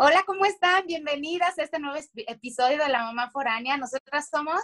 [0.00, 0.86] Hola, ¿cómo están?
[0.86, 3.76] Bienvenidas a este nuevo episodio de La Mamá Foránea.
[3.76, 4.60] Nosotras somos.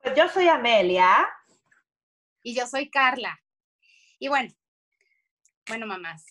[0.00, 1.28] Pues yo soy Amelia.
[2.44, 3.36] Y yo soy Carla.
[4.20, 4.54] Y bueno,
[5.66, 6.26] bueno, mamás,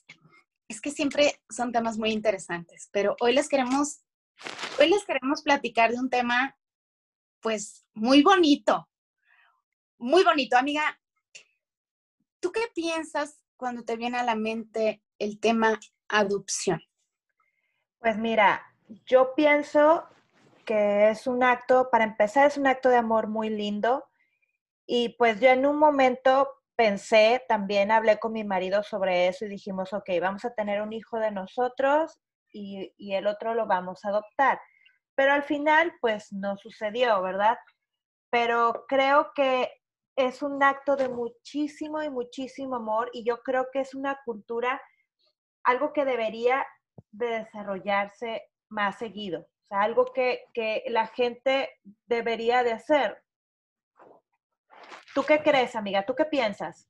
[0.70, 4.00] es que siempre son temas muy interesantes, pero hoy les queremos,
[4.80, 6.58] hoy les queremos platicar de un tema,
[7.42, 8.90] pues, muy bonito.
[9.98, 10.98] Muy bonito, amiga.
[12.40, 16.82] ¿Tú qué piensas cuando te viene a la mente el tema adopción?
[18.00, 18.66] Pues mira,
[19.06, 20.06] yo pienso
[20.66, 24.06] que es un acto, para empezar, es un acto de amor muy lindo.
[24.86, 29.50] Y pues yo en un momento pensé, también hablé con mi marido sobre eso y
[29.50, 32.18] dijimos, ok, vamos a tener un hijo de nosotros
[32.54, 34.62] y, y el otro lo vamos a adoptar.
[35.16, 37.58] Pero al final, pues no sucedió, ¿verdad?
[38.30, 39.70] Pero creo que
[40.16, 44.82] es un acto de muchísimo y muchísimo amor y yo creo que es una cultura,
[45.64, 46.66] algo que debería
[47.12, 51.70] de desarrollarse más seguido, o sea, algo que, que la gente
[52.06, 53.24] debería de hacer.
[55.14, 56.06] ¿Tú qué crees, amiga?
[56.06, 56.88] ¿Tú qué piensas?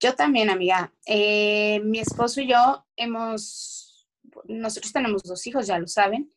[0.00, 0.92] Yo también, amiga.
[1.06, 4.08] Eh, mi esposo y yo hemos,
[4.44, 6.32] nosotros tenemos dos hijos, ya lo saben,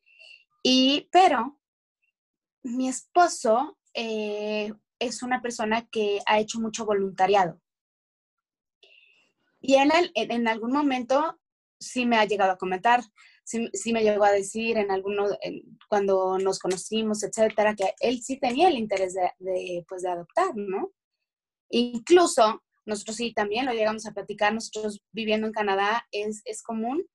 [0.63, 1.59] y, pero
[2.63, 7.59] mi esposo eh, es una persona que ha hecho mucho voluntariado.
[9.59, 11.39] Y él en, algún momento
[11.81, 13.01] sí me ha llegado a comentar,
[13.43, 15.25] sí, me llegó a decir en alguno,
[15.89, 20.91] cuando nos conocimos, etcétera, que él sí tenía el interés de, pues, de adoptar, ¿no?
[21.69, 27.05] Incluso nosotros sí también lo llegamos a platicar, nosotros viviendo en Canadá es, es común,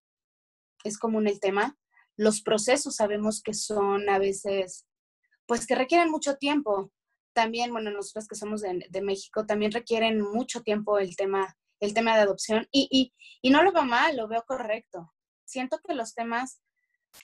[0.84, 1.76] es común el tema.
[2.16, 4.86] Los procesos sabemos que son a veces,
[5.46, 6.92] pues que requieren mucho tiempo
[7.36, 12.16] también, bueno, nosotros que somos de, México, también requieren mucho tiempo el tema, el tema
[12.16, 13.12] de adopción y,
[13.50, 15.12] no lo veo mal, lo veo correcto.
[15.44, 16.60] Siento que los temas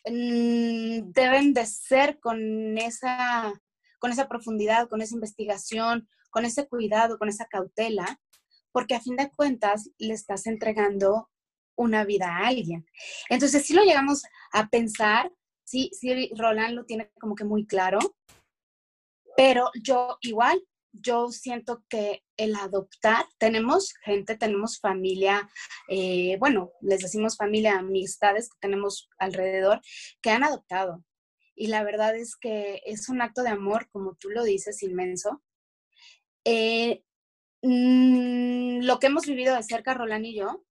[0.06, 3.53] mm, deben de ser con esa,
[3.99, 8.21] con esa profundidad, con esa investigación, con ese cuidado, con esa cautela,
[8.71, 11.28] porque a fin de cuentas le estás entregando
[11.76, 12.87] una vida a alguien.
[13.28, 14.22] Entonces, si lo llegamos
[14.53, 15.32] a pensar,
[15.65, 17.99] sí, sí, Roland lo tiene como que muy claro,
[19.37, 25.48] pero yo igual, yo siento que el adoptar, tenemos gente, tenemos familia,
[25.88, 29.81] eh, bueno, les decimos familia, amistades que tenemos alrededor
[30.20, 31.04] que han adoptado.
[31.54, 35.42] Y la verdad es que es un acto de amor, como tú lo dices, inmenso.
[36.44, 37.02] Eh,
[37.62, 40.64] mm, lo que hemos vivido de cerca, Roland y yo,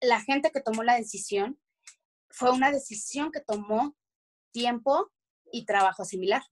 [0.00, 1.58] la gente que tomó la decisión
[2.30, 3.96] fue una decisión que tomó
[4.52, 5.10] tiempo
[5.52, 6.42] y trabajo similar.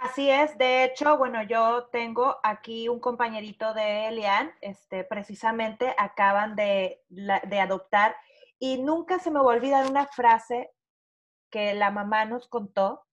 [0.00, 6.54] Así es, de hecho, bueno, yo tengo aquí un compañerito de Elian, este, precisamente acaban
[6.54, 8.14] de, de adoptar
[8.60, 10.70] y nunca se me va a olvidar una frase
[11.50, 13.06] que la mamá nos contó,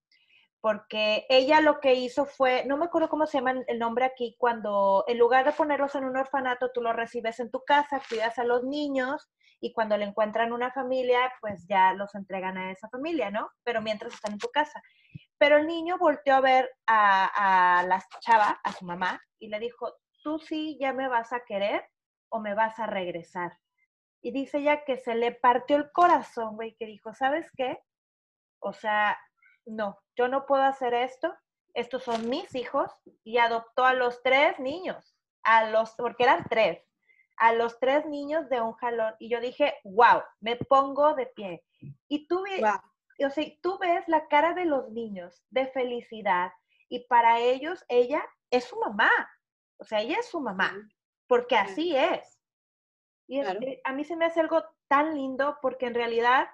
[0.61, 4.35] porque ella lo que hizo fue, no me acuerdo cómo se llama el nombre aquí,
[4.37, 8.37] cuando en lugar de ponerlos en un orfanato, tú los recibes en tu casa, cuidas
[8.37, 9.27] a los niños
[9.59, 13.49] y cuando le encuentran una familia, pues ya los entregan a esa familia, ¿no?
[13.63, 14.81] Pero mientras están en tu casa.
[15.37, 19.93] Pero el niño volteó a ver a, la chava, a su mamá, y le dijo,
[20.23, 21.85] tú sí ya me vas a querer
[22.29, 23.59] o me vas a regresar.
[24.21, 27.79] Y dice ella que se le partió el corazón, güey, que dijo, ¿sabes qué?
[28.59, 29.19] O sea,
[29.65, 31.33] no, yo no puedo hacer esto,
[31.73, 32.91] estos son mis hijos,
[33.23, 36.81] y adoptó a los tres niños, a los, porque eran tres,
[37.37, 39.13] a los tres niños de un jalón.
[39.19, 41.63] Y yo dije, wow, me pongo de pie.
[42.07, 42.61] Y tuve,
[43.23, 46.51] o sea, tú ves la cara de los niños de felicidad
[46.89, 49.11] y para ellos ella es su mamá.
[49.77, 50.73] O sea, ella es su mamá,
[51.27, 52.39] porque así es.
[53.27, 56.47] Y a mí se me hace algo tan lindo porque en realidad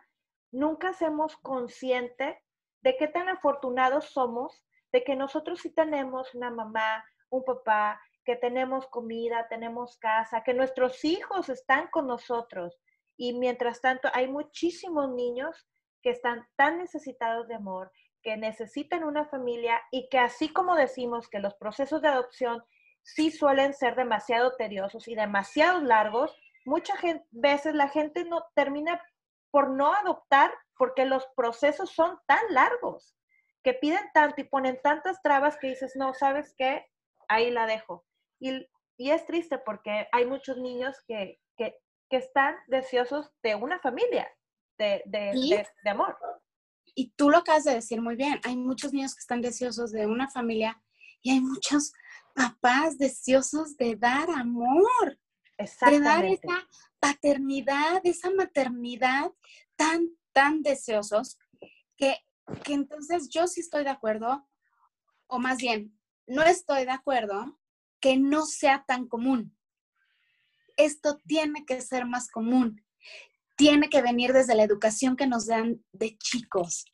[0.51, 2.41] nunca hacemos consciente
[2.81, 8.35] de qué tan afortunados somos de que nosotros sí tenemos una mamá, un papá, que
[8.35, 12.79] tenemos comida, tenemos casa, que nuestros hijos están con nosotros.
[13.17, 15.67] Y mientras tanto, hay muchísimos niños
[16.01, 21.27] que están tan necesitados de amor, que necesitan una familia y que así como decimos
[21.27, 22.63] que los procesos de adopción
[23.03, 26.97] sí suelen ser demasiado tediosos y demasiado largos, muchas
[27.31, 29.01] veces la gente no termina
[29.49, 33.15] por no adoptar porque los procesos son tan largos,
[33.63, 36.87] que piden tanto y ponen tantas trabas que dices, no, ¿sabes qué?
[37.27, 38.05] Ahí la dejo.
[38.39, 41.77] Y, y es triste porque hay muchos niños que, que,
[42.09, 44.31] que están deseosos de una familia,
[44.81, 46.17] de, amor.
[46.95, 50.07] Y tú lo acabas de decir muy bien, hay muchos niños que están deseosos de
[50.07, 50.81] una familia
[51.21, 51.93] y hay muchos
[52.35, 55.19] papás deseosos de dar amor.
[55.57, 56.67] de dar esa
[56.99, 59.31] paternidad, esa maternidad
[59.75, 61.37] tan, tan deseosos,
[61.95, 62.17] que,
[62.63, 64.47] que entonces yo sí estoy de acuerdo,
[65.27, 65.97] o más bien,
[66.27, 67.59] no estoy de acuerdo
[67.99, 69.55] que no sea tan común.
[70.77, 72.83] Esto tiene que ser más común.
[73.61, 76.85] Tiene que venir desde la educación que nos dan de chicos,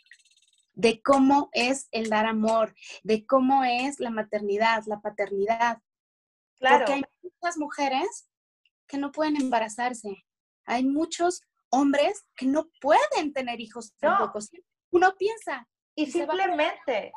[0.73, 5.79] de cómo es el dar amor, de cómo es la maternidad, la paternidad.
[6.59, 6.79] Claro.
[6.79, 8.29] Porque hay muchas mujeres
[8.87, 10.25] que no pueden embarazarse.
[10.65, 14.39] Hay muchos hombres que no pueden tener hijos tampoco.
[14.91, 15.67] Uno piensa.
[15.95, 17.11] Y, simplemente.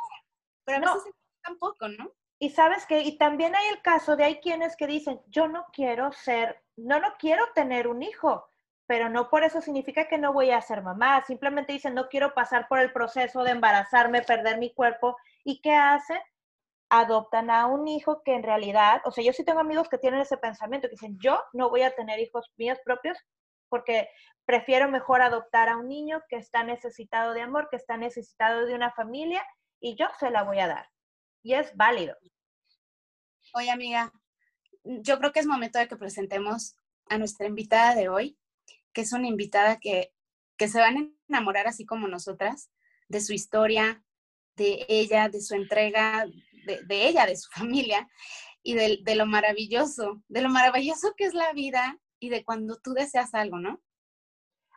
[0.65, 1.13] Pero a veces
[1.43, 2.13] tampoco, ¿no?
[2.39, 5.67] Y sabes que, y también hay el caso de hay quienes que dicen, yo no
[5.73, 8.50] quiero ser, no, no quiero tener un hijo,
[8.91, 11.25] pero no por eso significa que no voy a ser mamá.
[11.25, 15.17] Simplemente dicen, no quiero pasar por el proceso de embarazarme, perder mi cuerpo.
[15.45, 16.19] ¿Y qué hacen?
[16.89, 20.19] Adoptan a un hijo que en realidad, o sea, yo sí tengo amigos que tienen
[20.19, 23.17] ese pensamiento, que dicen, yo no voy a tener hijos míos propios
[23.69, 24.09] porque
[24.45, 28.75] prefiero mejor adoptar a un niño que está necesitado de amor, que está necesitado de
[28.75, 29.47] una familia
[29.79, 30.89] y yo se la voy a dar
[31.45, 32.17] y es válido.
[33.55, 34.13] Oye, amiga,
[34.83, 36.75] yo creo que es momento de que presentemos
[37.09, 38.37] a nuestra invitada de hoy,
[38.93, 40.13] que es una invitada que,
[40.57, 42.71] que se van a enamorar así como nosotras,
[43.09, 44.03] de su historia,
[44.57, 46.27] de ella, de su entrega,
[46.67, 48.09] de, de ella, de su familia
[48.63, 52.77] y de, de, lo maravilloso, de lo maravilloso que es la vida y de cuando
[52.77, 53.81] tú deseas algo, ¿no?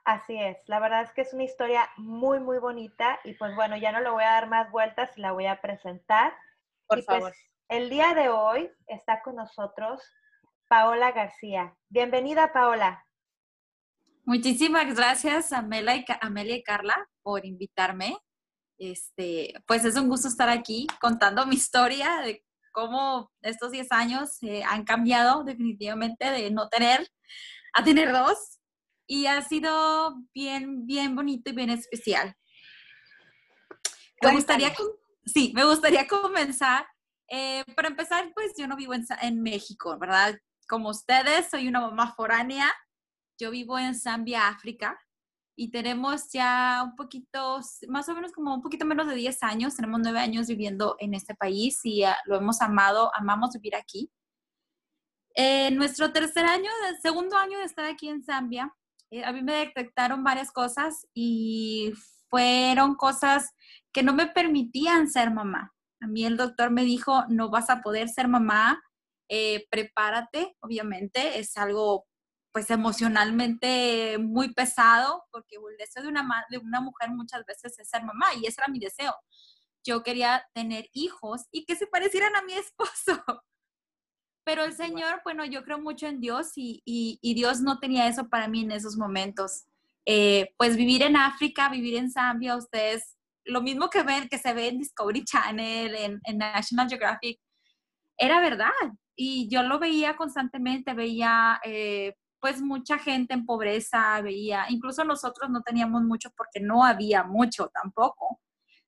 [0.06, 3.77] Así es, la verdad es que es una historia muy, muy bonita y pues bueno,
[3.77, 6.33] ya no le voy a dar más vueltas, la voy a presentar.
[6.88, 7.33] Por pues, favor.
[7.69, 10.01] el día de hoy está con nosotros
[10.68, 11.77] Paola García.
[11.88, 13.06] Bienvenida, Paola.
[14.25, 18.18] Muchísimas gracias, Amelia y, Amelia y Carla, por invitarme.
[18.78, 24.42] Este, pues es un gusto estar aquí contando mi historia de cómo estos 10 años
[24.42, 27.08] eh, han cambiado definitivamente de no tener
[27.74, 28.60] a tener dos
[29.08, 32.36] y ha sido bien, bien bonito y bien especial.
[34.22, 34.74] Me gustaría,
[35.26, 36.86] sí, me gustaría comenzar.
[37.28, 40.38] Eh, para empezar, pues yo no vivo en, México, ¿verdad?
[40.68, 42.74] Como ustedes, soy una mamá foránea.
[43.39, 45.00] Yo vivo en Zambia, África,
[45.56, 49.75] y tenemos ya un poquito, más o menos como un poquito menos de 10 años,
[49.75, 54.12] tenemos 9 años viviendo en este país y ah, lo hemos amado, amamos vivir aquí.
[55.35, 56.69] En nuestro tercer año,
[57.01, 58.74] segundo año de estar aquí en Zambia,
[59.12, 61.94] eh, a mí me detectaron varias cosas y
[62.30, 63.51] fueron cosas
[63.91, 65.74] que no me permitían ser mamá.
[66.01, 68.81] A mí el doctor me dijo, no vas a poder ser mamá,
[69.30, 72.06] eh, prepárate, obviamente, es algo
[72.54, 77.90] pues emocionalmente muy pesado, porque el deseo de una, de una mujer muchas veces es
[77.90, 79.14] ser mamá y ese era mi deseo.
[79.84, 83.24] Yo quería tener hijos y que se parecieran a mi esposo.
[84.46, 88.30] Pero el Señor, bueno, yo creo mucho en Dios y, y, Dios no tenía eso
[88.30, 89.64] para mí en esos momentos.
[90.06, 94.54] Eh, pues vivir en África, vivir en Zambia, ustedes, lo mismo que ven, que se
[94.54, 97.40] ve en Discovery Channel, en, en National Geographic,
[98.18, 98.70] era verdad.
[99.16, 105.50] Y yo lo veía constantemente, veía eh, pues mucha gente en pobreza, veía, incluso nosotros
[105.50, 108.42] no teníamos mucho porque no había mucho tampoco.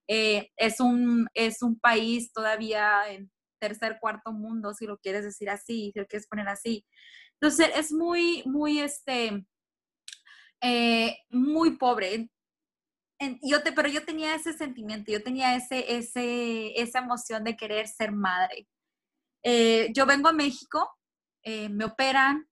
[0.10, 5.50] Eh, es, un, es un país todavía en tercer, cuarto mundo, si lo quieres decir
[5.50, 6.86] así, si lo quieres poner así.
[7.40, 9.46] Entonces, es muy, muy, este,
[10.62, 12.30] eh, muy pobre.
[13.42, 18.12] yo pero yo tenía ese sentimiento, yo tenía ese, ese, esa emoción de querer ser
[18.12, 18.68] madre.
[19.44, 20.92] Eh, yo vengo a México,
[21.46, 22.50] me operan,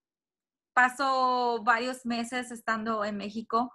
[0.73, 3.71] paso varios meses estando en México.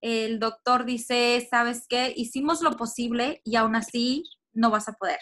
[0.00, 2.12] El doctor dice, ¿sabes qué?
[2.16, 5.20] Hicimos lo posible y aún así no vas a poder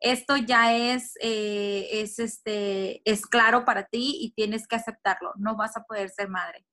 [0.00, 5.56] esto ya es, eh, es, este, es claro para ti y tienes que aceptarlo, no
[5.56, 6.66] vas a poder ser madre.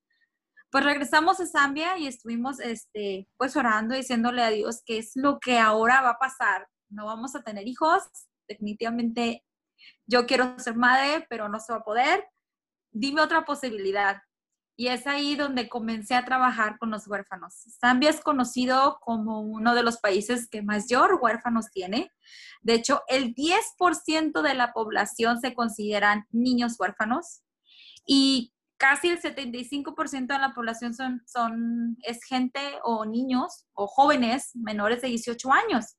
[0.71, 5.39] Pues regresamos a Zambia y estuvimos este, pues orando, diciéndole a Dios qué es lo
[5.39, 6.67] que ahora va a pasar.
[6.89, 8.03] No vamos a tener hijos,
[8.47, 9.43] definitivamente
[10.07, 12.25] yo quiero ser madre, pero no se va a poder.
[12.93, 14.21] Dime otra posibilidad.
[14.75, 17.53] Y es ahí donde comencé a trabajar con los huérfanos.
[17.79, 22.11] Zambia es conocido como uno de los países que mayor huérfanos tiene.
[22.61, 27.43] De hecho, el 10% de la población se consideran niños huérfanos
[28.05, 34.55] y casi el 75% de la población son, son, es gente o niños o jóvenes
[34.55, 35.95] menores de 18 años.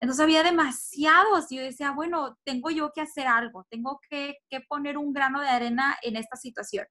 [0.00, 4.60] Entonces había demasiados y yo decía, bueno, tengo yo que hacer algo, tengo que, que
[4.60, 6.86] poner un grano de arena en esta situación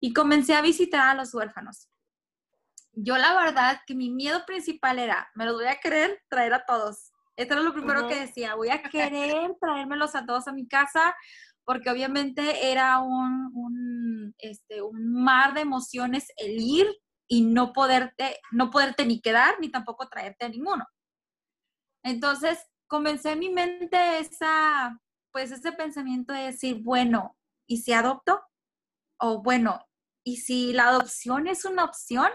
[0.00, 1.88] y comencé a visitar a los huérfanos.
[2.92, 6.64] Yo la verdad que mi miedo principal era, me los voy a querer traer a
[6.64, 7.12] todos.
[7.36, 11.14] Esto era lo primero que decía, voy a querer traérmelos a todos a mi casa
[11.64, 16.86] porque obviamente era un, un, este, un mar de emociones el ir
[17.28, 20.86] y no poderte, no poderte ni quedar ni tampoco traerte a ninguno.
[22.02, 24.98] Entonces, comencé en mi mente esa,
[25.32, 27.36] pues ese pensamiento de decir, bueno,
[27.66, 28.40] ¿y si adopto?
[29.18, 29.86] O bueno,
[30.24, 32.30] ¿y si la adopción es una opción?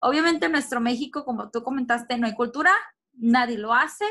[0.00, 2.72] Obviamente en nuestro México, como tú comentaste, no hay cultura,
[3.12, 4.06] nadie lo hace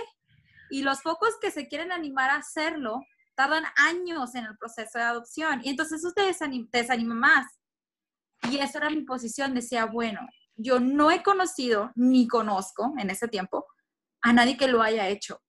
[0.69, 3.01] y los pocos que se quieren animar a hacerlo
[3.35, 7.59] tardan años en el proceso de adopción y entonces eso te desanima, más.
[8.43, 10.21] Y esa era mi posición, decía, bueno,
[10.55, 13.65] yo no he conocido ni conozco en ese tiempo
[14.21, 15.41] a nadie que lo haya hecho.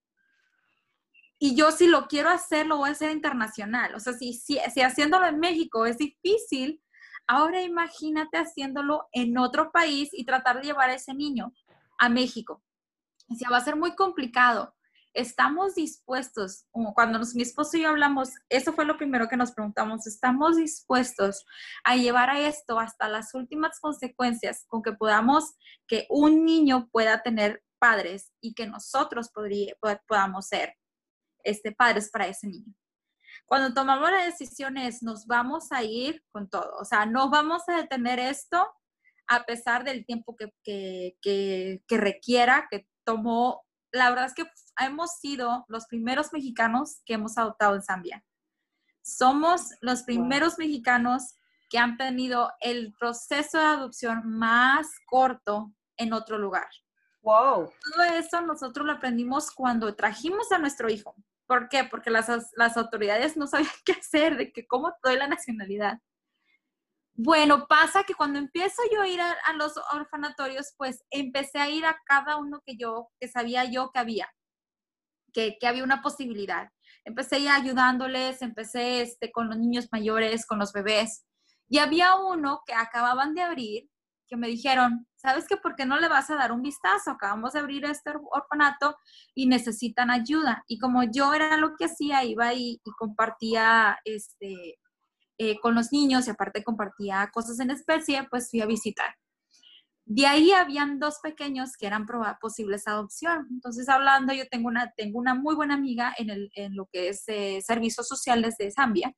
[1.39, 3.95] Y yo si lo quiero hacer, lo voy a hacer internacional.
[3.95, 6.83] O sea, si, si, si haciéndolo en México es difícil,
[7.27, 11.55] ahora imagínate haciéndolo en otro país y tratar de llevar a ese niño
[11.99, 12.63] a México.
[13.31, 14.75] O sea, va a ser muy complicado.
[15.15, 20.07] Estamos dispuestos, cuando mi esposo y yo hablamos, eso fue lo primero que nos preguntamos,
[20.07, 21.45] ¿estamos dispuestos
[21.83, 25.55] a llevar a esto hasta las últimas consecuencias con que podamos,
[25.89, 29.31] que un niño pueda tener padres y que nosotros
[30.07, 30.77] podamos ser
[31.43, 32.73] este, padres para ese niño.
[33.47, 37.77] Cuando tomamos las decisiones, nos vamos a ir con todo, o sea, no vamos a
[37.77, 38.69] detener esto
[39.29, 43.65] a pesar del tiempo que, que, que requiera, que tomó.
[43.93, 44.45] La verdad es que
[44.85, 48.25] hemos sido los primeros mexicanos que hemos adoptado en Zambia.
[49.03, 51.35] Somos los primeros mexicanos
[51.71, 56.69] que han tenido el proceso de adopción más corto en otro lugar.
[57.23, 57.71] Wow.
[57.93, 61.15] Todo eso nosotros lo aprendimos cuando trajimos a nuestro hijo.
[61.47, 61.85] ¿Por qué?
[61.85, 65.99] Porque las, las autoridades no sabían qué hacer, de que cómo doy la nacionalidad.
[67.15, 71.85] Bueno, pasa que cuando empiezo yo a ir a, los orfanatorios, pues empecé a ir
[71.85, 74.33] a cada uno que yo, que sabía yo que había,
[75.35, 76.71] que, que había una posibilidad.
[77.05, 81.27] Empecé ya ayudándoles, empecé este, con los niños mayores, con los bebés.
[81.69, 83.91] Y había uno que acababan de abrir,
[84.31, 85.57] que me dijeron, ¿sabes qué?
[85.57, 87.11] ¿Por qué no le vas a dar un vistazo?
[87.11, 88.97] Acabamos de abrir este orfanato
[89.35, 90.65] y necesitan ayuda.
[90.69, 94.79] Y como yo era lo que hacía, iba y, y compartía este,
[95.39, 99.15] eh, con los niños y aparte compartía cosas en especie, pues fui a visitar.
[100.05, 102.07] De ahí habían dos pequeños que eran
[102.41, 103.47] posibles adopción.
[103.51, 107.09] Entonces, hablando, yo tengo una, tengo una muy buena amiga en, el, en lo que
[107.09, 109.15] es eh, servicios sociales de Zambia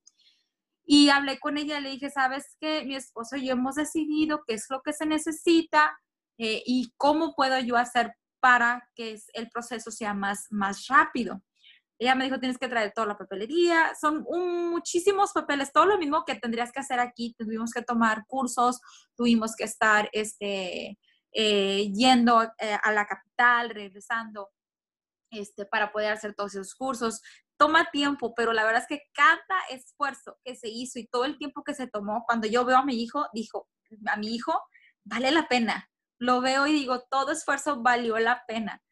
[0.84, 4.54] y hablé con ella le dije, sabes que mi esposo y yo hemos decidido qué
[4.54, 5.98] es lo que se necesita
[6.38, 11.40] eh, y cómo puedo yo hacer para que el proceso sea más, más rápido.
[11.98, 16.24] Ella me dijo, tienes que traer toda la papelería, son muchísimos papeles, todo lo mismo
[16.24, 18.80] que tendrías que hacer aquí, tuvimos que tomar cursos,
[19.16, 20.98] tuvimos que estar este,
[21.32, 24.50] eh, yendo eh, a la capital, regresando,
[25.30, 27.22] este, para poder hacer todos esos cursos
[27.62, 29.38] toma tiempo, pero la verdad es que cada
[29.70, 32.84] esfuerzo que se hizo y todo el tiempo que se tomó, cuando yo veo a
[32.84, 33.68] mi hijo, dijo,
[34.06, 34.60] a mi hijo,
[35.04, 35.88] vale la pena.
[36.18, 38.82] Lo veo y digo, todo esfuerzo valió la pena.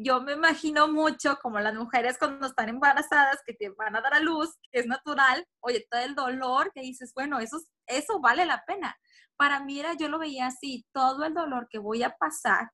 [0.00, 4.14] Yo me imagino mucho como las mujeres cuando están embarazadas, que te van a dar
[4.14, 8.44] a luz, que es natural, oye, todo el dolor que dices, bueno, eso, eso vale
[8.44, 8.98] la pena.
[9.36, 12.72] Para mí era, yo lo veía así, todo el dolor que voy a pasar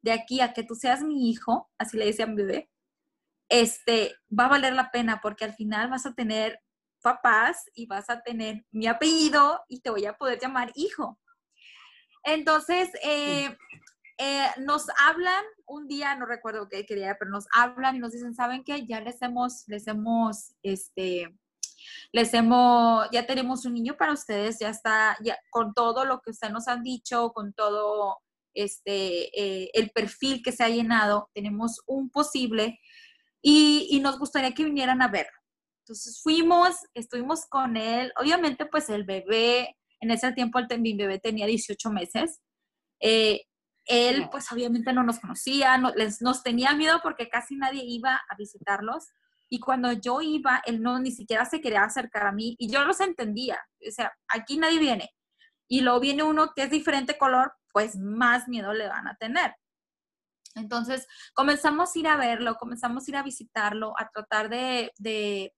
[0.00, 2.70] de aquí a que tú seas mi hijo, así le decía a mi bebé,
[3.52, 6.58] este, va a valer la pena porque al final vas a tener
[7.02, 11.20] papás y vas a tener mi apellido y te voy a poder llamar hijo.
[12.24, 13.54] Entonces, eh,
[14.16, 18.34] eh, nos hablan un día, no recuerdo qué día, pero nos hablan y nos dicen,
[18.34, 18.86] ¿saben qué?
[18.86, 21.38] Ya les hemos, les hemos, este,
[22.10, 26.30] les hemos, ya tenemos un niño para ustedes, ya está, ya, con todo lo que
[26.30, 28.16] ustedes nos han dicho, con todo
[28.54, 32.78] este, eh, el perfil que se ha llenado, tenemos un posible
[33.42, 35.36] y, nos gustaría que vinieran a verlo.
[35.80, 41.18] Entonces fuimos, estuvimos con él, obviamente pues el bebé, en ese tiempo el, mi bebé
[41.18, 42.40] tenía 18 meses,
[43.00, 43.42] eh,
[43.84, 48.14] él pues obviamente no nos conocía, no, les, nos tenía miedo porque casi nadie iba
[48.14, 49.08] a visitarlos
[49.48, 52.84] y cuando yo iba, él no ni siquiera se quería acercar a mí y yo
[52.84, 55.10] los entendía, o sea, aquí nadie viene
[55.68, 59.54] y luego viene uno que es diferente color, pues más miedo le van a tener.
[60.54, 64.92] Entonces comenzamos a ir a verlo, comenzamos a ir a visitarlo, a tratar de,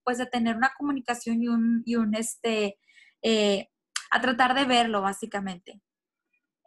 [0.03, 2.77] pues de tener una comunicación y un, y un este,
[3.21, 3.67] eh,
[4.11, 5.81] a tratar de verlo básicamente.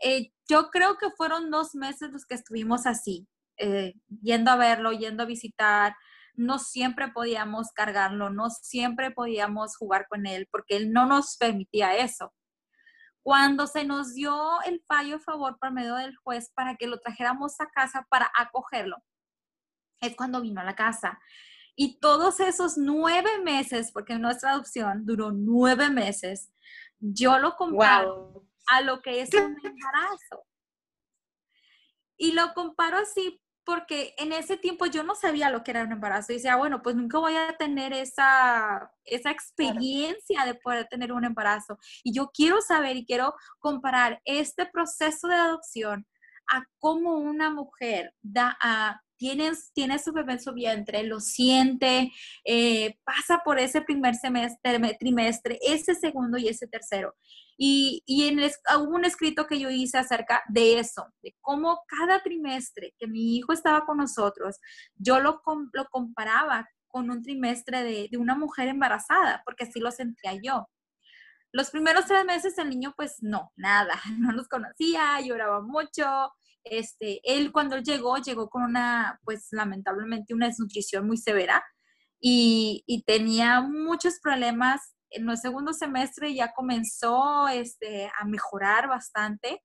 [0.02, 4.92] Eh, yo creo que fueron dos meses los que estuvimos así, eh, yendo a verlo,
[4.92, 5.94] yendo a visitar.
[6.34, 11.96] No siempre podíamos cargarlo, no siempre podíamos jugar con él porque él no nos permitía
[11.96, 12.32] eso.
[13.28, 16.98] Cuando se nos dio el fallo a favor por medio del juez para que lo
[16.98, 18.96] trajéramos a casa para acogerlo,
[20.00, 21.20] es cuando vino a la casa.
[21.76, 26.50] Y todos esos nueve meses, porque nuestra adopción duró nueve meses,
[27.00, 30.46] yo lo comparo a lo que es un embarazo.
[32.16, 35.92] Y lo comparo así porque en ese tiempo yo no sabía lo que era un
[35.92, 36.32] embarazo.
[36.32, 41.26] Y decía, bueno, pues nunca voy a tener esa, esa experiencia de poder tener un
[41.26, 41.78] embarazo.
[42.02, 46.06] Y yo quiero saber y quiero comparar este proceso de adopción
[46.50, 52.12] a cómo una mujer da a tienes, tiene su bebé en su vientre, lo siente,
[52.44, 57.14] eh, pasa por ese primer semestre, trimestre, ese segundo y ese tercero.
[57.58, 62.22] Y, y en hubo un escrito que yo hice acerca de eso, de cómo cada
[62.22, 64.58] trimestre que mi hijo estaba con nosotros,
[64.94, 69.90] yo lo, lo comparaba con un trimestre de, de una mujer embarazada, porque así lo
[69.90, 70.68] sentía yo.
[71.52, 76.32] Los primeros tres meses el niño pues no, nada, no nos conocía, lloraba mucho,
[76.64, 81.64] este, él cuando llegó, llegó con una, pues lamentablemente, una desnutrición muy severa
[82.20, 84.94] y, y tenía muchos problemas.
[85.10, 89.62] En el segundo semestre ya comenzó este, a mejorar bastante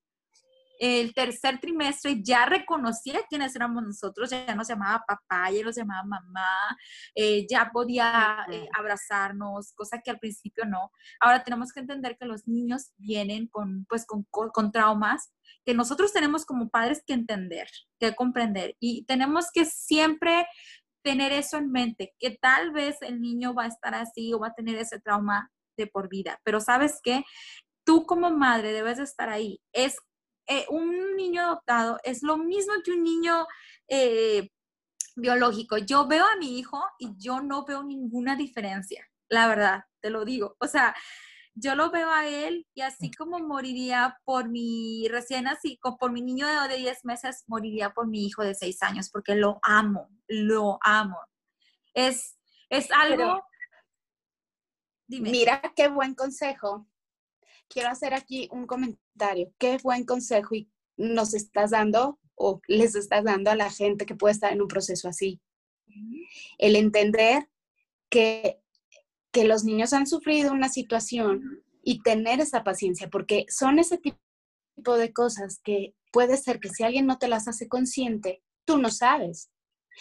[0.80, 6.04] el tercer trimestre ya reconocía quiénes éramos nosotros, ya nos llamaba papá, ya nos llamaba
[6.04, 6.78] mamá,
[7.16, 10.92] eh, ya podía eh, abrazarnos, cosa que al principio no.
[11.20, 15.34] Ahora tenemos que entender que los niños vienen con, pues, con, con traumas
[15.66, 17.68] que nosotros tenemos como padres que entender,
[18.00, 20.46] que comprender y tenemos que siempre
[21.04, 24.48] tener eso en mente, que tal vez el niño va a estar así o va
[24.48, 27.24] a tener ese trauma de por vida, pero sabes que
[27.86, 29.60] tú como madre debes de estar ahí.
[29.74, 29.98] Es
[30.48, 33.48] eh, un niño adoptado es lo mismo que un niño
[33.88, 34.50] eh,
[35.16, 35.78] biológico.
[35.78, 40.26] Yo veo a mi hijo y yo no veo ninguna diferencia, la verdad, te lo
[40.26, 40.56] digo.
[40.60, 40.96] O sea,
[41.56, 46.22] yo lo veo a él y así como moriría por mi recién así, por mi
[46.22, 50.80] niño de 10 meses, moriría por mi hijo de 6 años, porque lo amo, lo
[50.82, 51.20] amo.
[51.94, 52.38] Es,
[52.70, 53.44] es algo...
[55.06, 55.32] Dime.
[55.32, 56.88] Mira qué buen consejo
[57.74, 59.52] quiero hacer aquí un comentario.
[59.58, 64.16] Qué buen consejo y nos estás dando o les estás dando a la gente que
[64.16, 65.42] puede estar en un proceso así.
[66.60, 67.50] El entender
[68.10, 68.62] que,
[69.32, 74.98] que los niños han sufrido una situación y tener esa paciencia, porque son ese tipo
[74.98, 78.90] de cosas que puede ser que si alguien no te las hace consciente, tú no
[78.90, 79.50] sabes.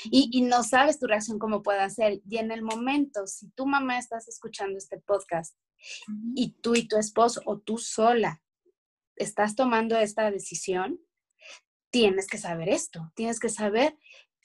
[0.05, 2.23] Y, y, no sabes tu reacción cómo puede ser.
[2.27, 5.55] Y en el momento, si tu mamá estás escuchando este podcast
[6.35, 8.43] y tú y tu esposo o tú sola
[9.17, 11.01] estás tomando esta decisión,
[11.91, 13.97] tienes que saber esto, tienes que saber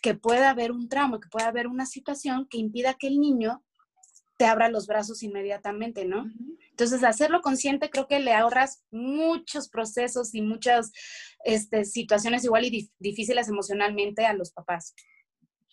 [0.01, 3.63] que puede haber un trauma, que puede haber una situación que impida que el niño
[4.37, 6.25] te abra los brazos inmediatamente, ¿no?
[6.69, 10.91] Entonces, hacerlo consciente creo que le ahorras muchos procesos y muchas
[11.43, 14.93] este, situaciones igual y difíciles emocionalmente a los papás.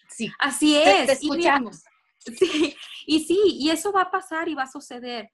[0.09, 0.33] Sí.
[0.39, 1.07] Así es.
[1.07, 1.83] Te, escuchamos.
[2.39, 2.75] sí,
[3.07, 5.31] y sí, y eso va a pasar y va a suceder.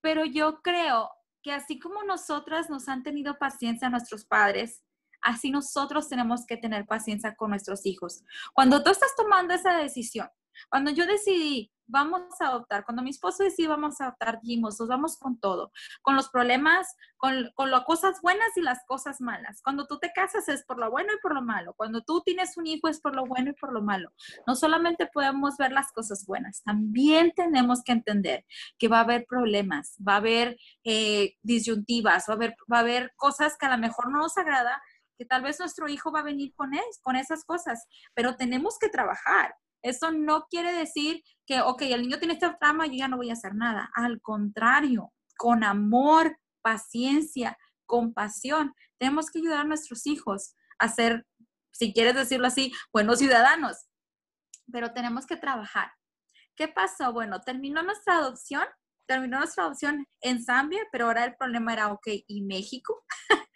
[0.00, 1.10] Pero yo creo
[1.42, 4.82] que así como nosotras nos han tenido paciencia nuestros padres,
[5.22, 8.22] así nosotros tenemos que tener paciencia con nuestros hijos.
[8.54, 10.28] Cuando tú estás tomando esa decisión,
[10.68, 12.84] cuando yo decidí vamos a adoptar.
[12.84, 15.72] Cuando mi esposo decía vamos a adoptar, dijimos, nos vamos con todo,
[16.02, 19.60] con los problemas, con, con las cosas buenas y las cosas malas.
[19.62, 21.74] Cuando tú te casas es por lo bueno y por lo malo.
[21.74, 24.12] Cuando tú tienes un hijo es por lo bueno y por lo malo.
[24.46, 28.44] No solamente podemos ver las cosas buenas, también tenemos que entender
[28.78, 32.80] que va a haber problemas, va a haber eh, disyuntivas, va a haber, va a
[32.80, 34.80] haber cosas que a lo mejor no nos agrada,
[35.18, 36.70] que tal vez nuestro hijo va a venir con,
[37.02, 39.54] con esas cosas, pero tenemos que trabajar.
[39.82, 43.30] Eso no quiere decir que, ok, el niño tiene esta trama, yo ya no voy
[43.30, 43.90] a hacer nada.
[43.94, 51.26] Al contrario, con amor, paciencia, compasión, tenemos que ayudar a nuestros hijos a ser,
[51.72, 53.88] si quieres decirlo así, buenos ciudadanos.
[54.70, 55.92] Pero tenemos que trabajar.
[56.56, 57.12] ¿Qué pasó?
[57.12, 58.64] Bueno, terminó nuestra adopción,
[59.06, 63.04] terminó nuestra adopción en Zambia, pero ahora el problema era, ok, ¿y México?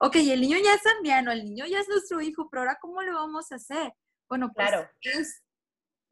[0.00, 3.02] ok, el niño ya es zambiano, el niño ya es nuestro hijo, pero ahora ¿cómo
[3.02, 3.92] le vamos a hacer?
[4.28, 4.88] Bueno, pues claro.
[5.02, 5.42] es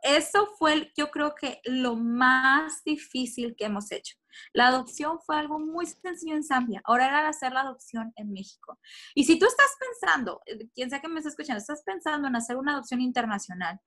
[0.02, 4.16] eso fue, yo creo que lo más difícil que hemos hecho.
[4.52, 6.82] La adopción fue algo muy sencillo en Zambia.
[6.84, 8.78] Ahora era hacer la adopción en México.
[9.14, 12.36] Y si tú estás pensando, eh, quien sea que me está escuchando, estás pensando en
[12.36, 13.80] hacer una adopción internacional,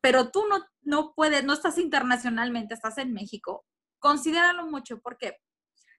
[0.00, 3.66] pero tú no, no puedes, no estás internacionalmente, estás en México,
[3.98, 5.38] considéralo mucho porque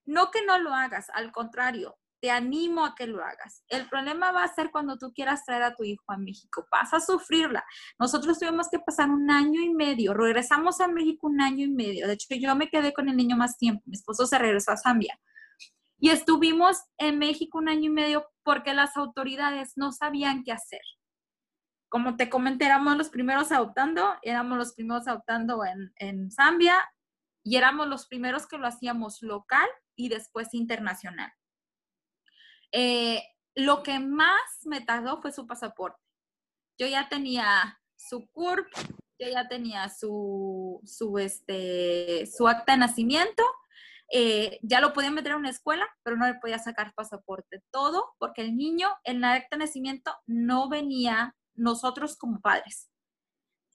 [0.06, 3.64] no que no lo hagas, al contrario, te animo a que lo hagas.
[3.68, 6.66] El problema va a ser cuando tú quieras traer a tu hijo a México.
[6.72, 7.64] Vas a sufrirla.
[8.00, 10.14] Nosotros tuvimos que pasar un año y medio.
[10.14, 12.08] Regresamos a México un año y medio.
[12.08, 13.84] De hecho, yo me quedé con el niño más tiempo.
[13.86, 15.20] Mi esposo se regresó a Zambia.
[16.00, 20.82] Y estuvimos en México un año y medio porque las autoridades no sabían qué hacer.
[21.90, 26.76] como te comenté, éramos los primeros adoptando, éramos los primeros adoptando en, en Zambia
[27.44, 31.32] y éramos los primeros que lo hacíamos local y después internacional.
[32.72, 33.24] Eh,
[33.56, 36.00] lo que más me tardó fue su pasaporte.
[36.80, 38.68] Yo ya tenía su CURP,
[39.20, 43.44] yo ya tenía su, su, este, su acta de nacimiento,
[44.12, 47.64] eh, ya lo podía meter a una escuela, pero no le podía sacar pasaporte.
[47.72, 52.90] Todo porque el niño en la acta de nacimiento no venía nosotros como padres.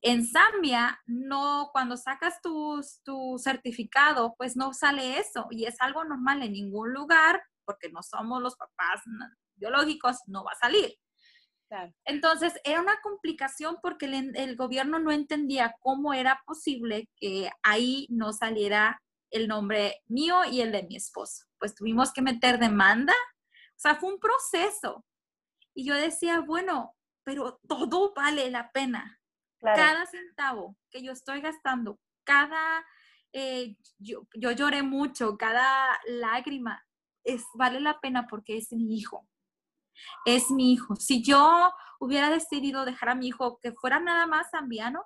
[0.00, 6.04] En Zambia, no, cuando sacas tu, tu certificado, pues no sale eso y es algo
[6.04, 9.02] normal en ningún lugar porque no somos los papás
[9.54, 10.94] biológicos, no va a salir.
[12.04, 18.06] Entonces, era una complicación porque el, el, gobierno no entendía cómo era posible que ahí
[18.10, 21.44] no saliera el nombre mío y el de mi esposo.
[21.58, 23.14] Pues tuvimos que meter demanda.
[23.14, 25.04] O sea, fue un proceso.
[25.74, 26.94] Y yo decía, bueno,
[27.24, 29.18] pero todo vale la pena.
[29.60, 32.84] Cada centavo que yo estoy gastando, cada,
[33.32, 36.84] eh, yo, yo, lloré mucho, cada lágrima,
[37.24, 39.28] es, vale la pena porque es mi hijo.
[40.24, 40.96] Es mi hijo.
[40.96, 45.04] Si yo hubiera decidido dejar a mi hijo que fuera nada más zambiano,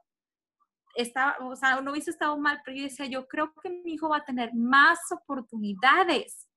[0.95, 4.09] estaba, o sea, no hubiese estado mal, pero yo decía, yo creo que mi hijo
[4.09, 6.49] va a tener más oportunidades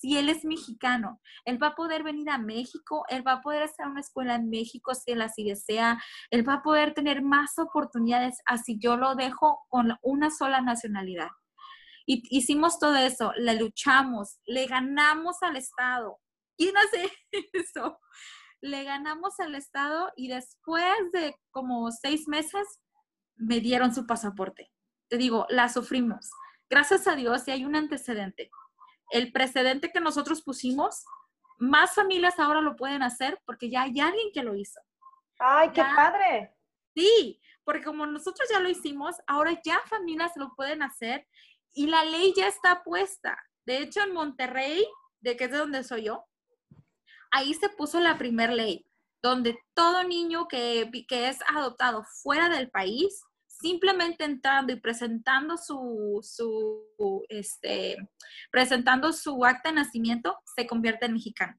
[0.00, 3.62] si él es mexicano, él va a poder venir a México, él va a poder
[3.64, 7.58] hacer una escuela en México si él así desea, él va a poder tener más
[7.58, 11.28] oportunidades así yo lo dejo con una sola nacionalidad.
[12.06, 16.18] Y hicimos todo eso, le luchamos, le ganamos al Estado.
[16.56, 17.10] ¿Quién hace
[17.52, 17.98] eso?
[18.60, 22.80] Le ganamos al Estado y después de como seis meses
[23.36, 24.70] me dieron su pasaporte.
[25.08, 26.30] Te digo, la sufrimos.
[26.70, 28.50] Gracias a Dios, y hay un antecedente
[29.10, 31.04] el precedente que nosotros pusimos,
[31.58, 34.80] más familias ahora lo pueden hacer porque ya hay alguien que lo hizo.
[35.38, 36.54] ¡Ay, qué padre!
[36.96, 41.26] Sí, porque como nosotros ya lo hicimos, ahora ya familias lo pueden hacer
[41.74, 43.36] y la ley ya está puesta.
[43.66, 44.86] De hecho, en Monterrey,
[45.20, 46.24] de que es de donde soy yo,
[47.30, 48.86] ahí se puso la primer ley,
[49.22, 56.20] donde todo niño que, que es adoptado fuera del país simplemente entrando y presentando su,
[56.22, 57.96] su, este,
[58.50, 61.58] presentando su acta de nacimiento, se convierte en mexicano.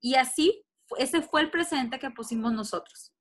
[0.00, 0.64] Y así,
[0.98, 3.12] ese fue el presente que pusimos nosotros.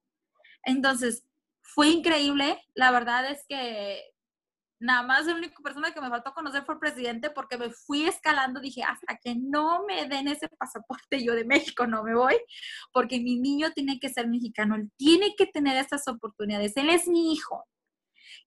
[0.64, 1.26] Entonces,
[1.62, 2.62] fue increíble.
[2.76, 4.15] La verdad es que
[4.80, 8.06] nada más la única persona que me faltó conocer fue el presidente porque me fui
[8.06, 12.36] escalando, dije, hasta que no me den ese pasaporte yo de México no me voy,
[12.92, 17.08] porque mi niño tiene que ser mexicano, él tiene que tener esas oportunidades, él es
[17.08, 17.64] mi hijo.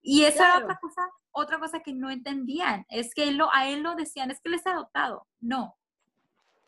[0.02, 3.94] Y esa otra cosa, otra cosa que no entendían, es que él a él lo
[3.94, 5.26] decían, es que él es adoptado.
[5.40, 5.76] No,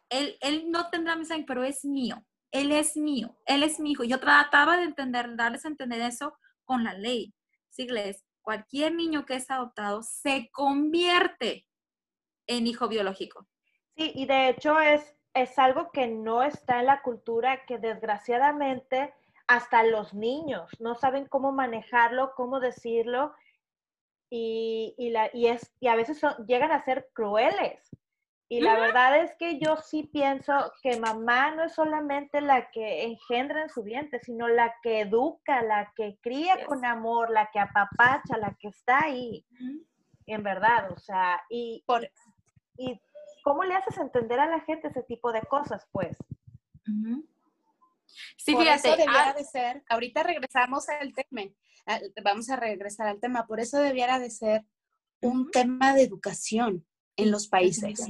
[0.08, 3.92] él, él no tendrá mi sangre, pero es mío, él es mío, él es mi
[3.92, 4.04] hijo.
[4.04, 7.32] Yo trataba de entender, darles a entender eso con la ley.
[7.70, 11.66] Sigles, cualquier niño que es adoptado se convierte
[12.46, 13.46] en hijo biológico.
[13.96, 19.14] Sí, y de hecho es, es algo que no está en la cultura, que desgraciadamente
[19.46, 23.34] hasta los niños no saben cómo manejarlo, cómo decirlo,
[24.32, 27.89] y, la, y, es, y a veces llegan a ser crueles.
[28.52, 33.04] Y la verdad es que yo sí pienso que mamá no es solamente la que
[33.04, 37.60] engendra en su vientre, sino la que educa, la que cría con amor, la que
[37.60, 39.46] apapacha, la que está ahí.
[40.26, 42.10] En verdad, o sea, y, Por...
[42.76, 43.00] y
[43.44, 46.16] ¿cómo le haces entender a la gente ese tipo de cosas, pues?
[48.36, 48.88] Sí, Por fíjate.
[48.88, 51.42] Eso debiera ah de ser, ahorita regresamos al tema,
[52.24, 54.64] vamos a regresar al tema, por eso debiera de ser
[55.20, 56.84] un tema de educación
[57.16, 58.06] en los países.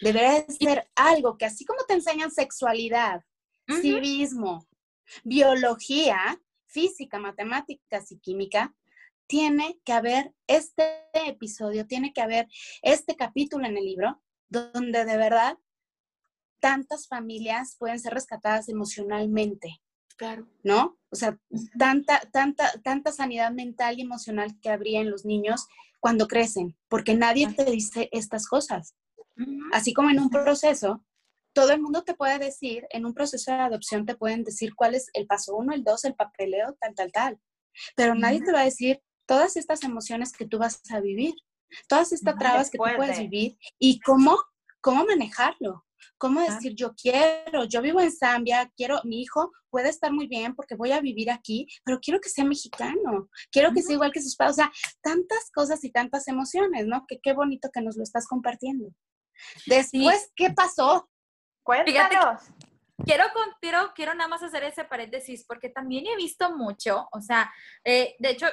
[0.00, 3.22] Debería ser algo que así como te enseñan sexualidad,
[3.80, 4.66] civismo,
[5.24, 8.74] biología, física, matemáticas y química,
[9.26, 12.48] tiene que haber este episodio, tiene que haber
[12.82, 15.58] este capítulo en el libro donde de verdad
[16.60, 19.80] tantas familias pueden ser rescatadas emocionalmente.
[20.16, 20.48] Claro.
[20.62, 20.98] ¿No?
[21.10, 21.38] O sea,
[21.78, 25.66] tanta, tanta, tanta sanidad mental y emocional que habría en los niños
[26.00, 28.94] cuando crecen, porque nadie te dice estas cosas.
[29.72, 31.04] Así como en un proceso,
[31.52, 34.94] todo el mundo te puede decir, en un proceso de adopción te pueden decir cuál
[34.94, 37.40] es el paso uno, el dos, el papeleo, tal, tal, tal.
[37.94, 41.34] Pero nadie te va a decir todas estas emociones que tú vas a vivir,
[41.88, 44.36] todas estas trabas que tú puedes vivir y cómo,
[44.80, 45.84] cómo manejarlo.
[46.18, 50.54] ¿Cómo decir yo quiero, yo vivo en Zambia, quiero, mi hijo puede estar muy bien
[50.54, 54.22] porque voy a vivir aquí, pero quiero que sea mexicano, quiero que sea igual que
[54.22, 54.72] sus padres, o sea,
[55.02, 57.04] tantas cosas y tantas emociones, ¿no?
[57.06, 58.88] Que qué bonito que nos lo estás compartiendo.
[59.66, 61.08] Después, ¿qué pasó?
[61.62, 62.42] Cuéntanos.
[63.04, 63.24] quiero,
[63.60, 67.52] quiero, quiero nada más hacer ese paréntesis porque también he visto mucho, o sea,
[67.84, 68.46] eh, de hecho,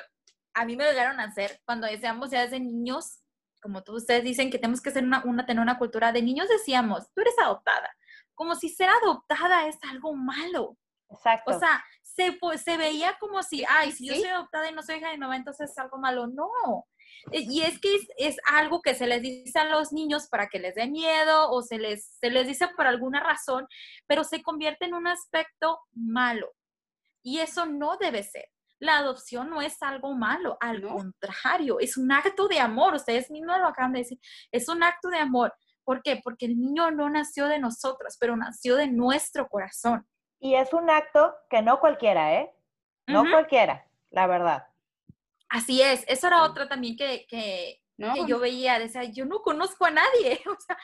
[0.54, 3.19] a mí me llegaron a hacer cuando decíamos ya desde niños,
[3.62, 6.50] como todos ustedes dicen que tenemos que ser una, una, tener una cultura de niños,
[6.50, 7.96] decíamos, tú eres adoptada,
[8.36, 10.78] como si ser adoptada es algo malo.
[11.10, 11.56] Exacto.
[11.56, 14.82] O sea, se, pues, se veía como si, ay, si yo soy adoptada y no
[14.82, 16.28] soy hija de mamá, entonces es algo malo.
[16.28, 16.88] No.
[17.32, 20.47] E, y es que es, es, algo que se les dice a los niños para
[20.47, 23.67] que les dé miedo o se les, se les dice por alguna razón,
[24.08, 26.52] pero se convierte en un aspecto malo.
[27.23, 28.45] Y eso no debe ser.
[28.80, 32.93] La adopción no es algo malo, al contrario, es un acto de amor.
[32.95, 34.19] Ustedes mismos lo acaban de decir,
[34.52, 35.54] es un acto de amor.
[35.86, 36.19] ¿Por qué?
[36.21, 40.06] Porque el niño no nació de nosotros, pero nació de nuestro corazón.
[40.39, 42.54] Y es un acto que no cualquiera, ¿eh?
[43.08, 44.67] No cualquiera, la verdad.
[45.54, 49.86] Así es, eso era otra también que, que, que yo veía, decía, yo no conozco
[49.86, 50.76] a nadie, o sea,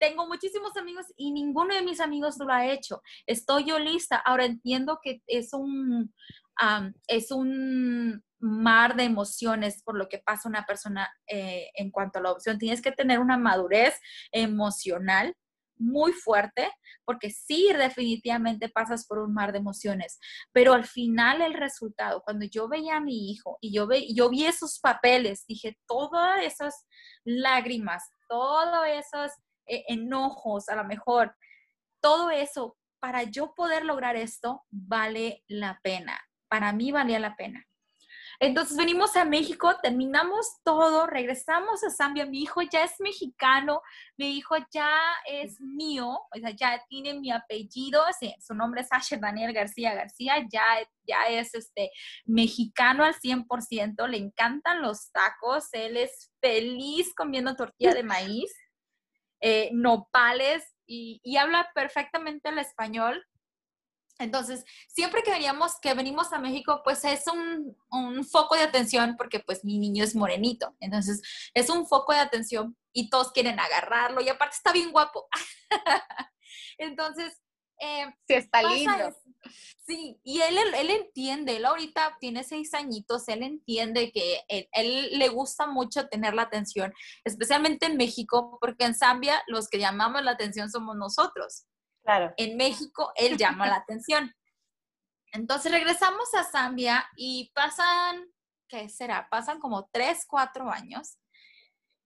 [0.00, 3.00] tengo muchísimos amigos y ninguno de mis amigos lo ha hecho.
[3.28, 4.16] Estoy yo lista.
[4.16, 6.12] Ahora entiendo que es un,
[7.06, 12.22] es un mar de emociones por lo que pasa una persona eh, en cuanto a
[12.22, 12.58] la opción.
[12.58, 13.94] Tienes que tener una madurez
[14.32, 15.36] emocional
[15.82, 16.70] muy fuerte,
[17.04, 20.18] porque sí, definitivamente pasas por un mar de emociones,
[20.52, 24.30] pero al final el resultado, cuando yo veía a mi hijo y yo, ve, yo
[24.30, 26.86] vi esos papeles, dije, todas esas
[27.24, 29.32] lágrimas, todos esos
[29.66, 31.34] eh, enojos, a lo mejor,
[32.00, 36.20] todo eso, para yo poder lograr esto, vale la pena
[36.52, 37.66] para mí valía la pena.
[38.44, 42.26] Entonces venimos a México, terminamos todo, regresamos a Zambia.
[42.26, 43.82] Mi hijo ya es mexicano,
[44.16, 44.90] mi hijo ya
[45.28, 48.02] es mío, o sea, ya tiene mi apellido,
[48.40, 50.64] su nombre es Asher Daniel García García, ya,
[51.06, 51.92] ya es este,
[52.24, 58.52] mexicano al 100%, le encantan los tacos, él es feliz comiendo tortilla de maíz,
[59.40, 63.24] eh, nopales y, y habla perfectamente el español
[64.18, 69.16] entonces, siempre que veníamos, que venimos a México, pues es un, un, foco de atención
[69.16, 70.76] porque pues mi niño es morenito.
[70.80, 71.22] Entonces,
[71.54, 75.26] es un foco de atención y todos quieren agarrarlo y aparte está bien guapo.
[76.78, 77.40] Entonces,
[77.80, 79.16] eh, sí, está lindo.
[79.84, 85.18] Sí, y él, él, entiende, él ahorita tiene seis añitos, él entiende que él, él,
[85.18, 86.94] le gusta mucho tener la atención,
[87.24, 91.64] especialmente en México, porque en Zambia los que llamamos la atención somos nosotros.
[92.02, 92.34] Claro.
[92.36, 94.34] En México, él llama la atención.
[95.32, 98.26] Entonces regresamos a Zambia y pasan,
[98.68, 99.28] ¿qué será?
[99.30, 101.18] Pasan como tres, cuatro años.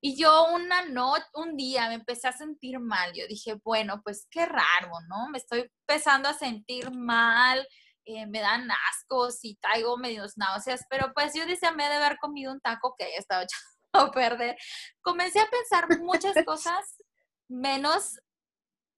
[0.01, 3.13] Y yo una noche, un día me empecé a sentir mal.
[3.15, 5.29] Yo dije, bueno, pues qué raro, ¿no?
[5.31, 7.67] Me estoy empezando a sentir mal,
[8.05, 12.19] eh, me dan ascos y traigo medios náuseas, pero pues yo decía, me de haber
[12.19, 13.43] comido un taco que haya estado
[13.93, 14.57] echado a perder.
[15.03, 17.03] Comencé a pensar muchas cosas
[17.49, 18.21] menos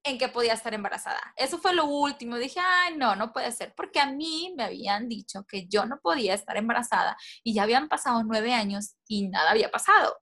[0.03, 1.21] en que podía estar embarazada.
[1.35, 2.37] Eso fue lo último.
[2.37, 5.99] Dije, ay, no, no puede ser, porque a mí me habían dicho que yo no
[6.01, 10.17] podía estar embarazada y ya habían pasado nueve años y nada había pasado.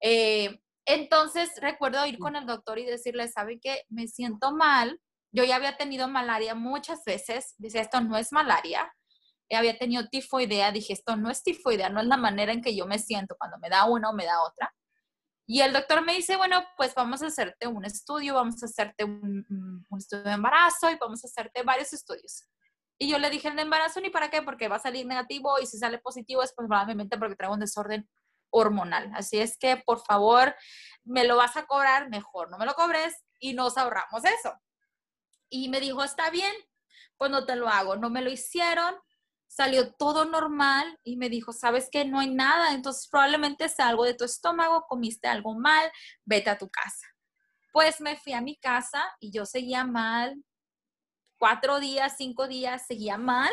[0.00, 3.82] Eh, entonces recuerdo ir con el doctor y decirle, ¿sabe qué?
[3.88, 5.00] Me siento mal.
[5.32, 7.54] Yo ya había tenido malaria muchas veces.
[7.58, 8.90] Dice, esto no es malaria.
[9.50, 10.72] Había tenido tifoidea.
[10.72, 13.58] Dije, esto no es tifoidea, no es la manera en que yo me siento cuando
[13.58, 14.72] me da una o me da otra.
[15.46, 19.04] Y el doctor me dice, bueno, pues vamos a hacerte un estudio, vamos a hacerte
[19.04, 22.48] un, estudio de embarazo y vamos a hacerte varios estudios.
[22.98, 25.58] Y yo le dije, el de embarazo ni para qué, porque va a salir negativo
[25.60, 28.08] y si sale positivo es pues, probablemente porque traigo un desorden
[28.50, 29.12] hormonal.
[29.14, 30.54] Así es que, por favor,
[31.04, 34.52] me lo vas a cobrar, mejor no me lo cobres y nos ahorramos eso.
[35.48, 36.52] Y me dijo, está bien,
[37.16, 37.96] pues no te lo hago.
[37.96, 38.94] No me lo hicieron,
[39.48, 44.04] salió todo normal y me dijo, sabes que no hay nada, entonces probablemente sea algo
[44.04, 45.90] de tu estómago, comiste algo mal,
[46.24, 47.06] vete a tu casa.
[47.72, 50.42] Pues me fui a mi casa y yo seguía mal,
[51.38, 53.52] cuatro días, cinco días, seguía mal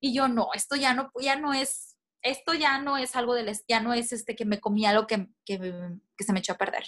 [0.00, 3.50] y yo no, esto ya no, ya no es, esto ya no es algo del,
[3.68, 5.58] ya no es este que me comía algo que, que,
[6.16, 6.84] que se me echó a perder.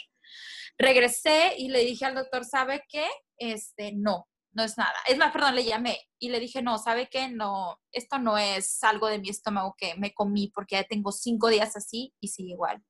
[0.78, 3.06] Regresé y le dije al doctor, ¿sabe qué?
[3.36, 4.94] Este, no, no es nada.
[5.06, 7.28] Es más, perdón, le llamé y le dije, no, ¿sabe qué?
[7.28, 11.48] No, esto no es algo de mi estómago que me comí porque ya tengo cinco
[11.48, 12.82] días así y sigue igual.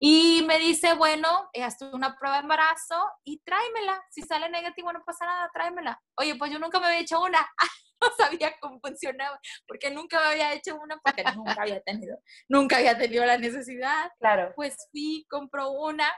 [0.00, 4.04] Y me dice, bueno, hazte una prueba de embarazo y tráemela.
[4.10, 6.00] Si sale negativo, no pasa nada, tráemela.
[6.18, 7.38] Oye, pues yo nunca me había hecho una.
[8.02, 12.78] no sabía cómo funcionaba, porque nunca me había hecho una, porque nunca había tenido, nunca
[12.78, 14.10] había tenido la necesidad.
[14.18, 14.52] Claro.
[14.56, 16.10] Pues fui, compro una,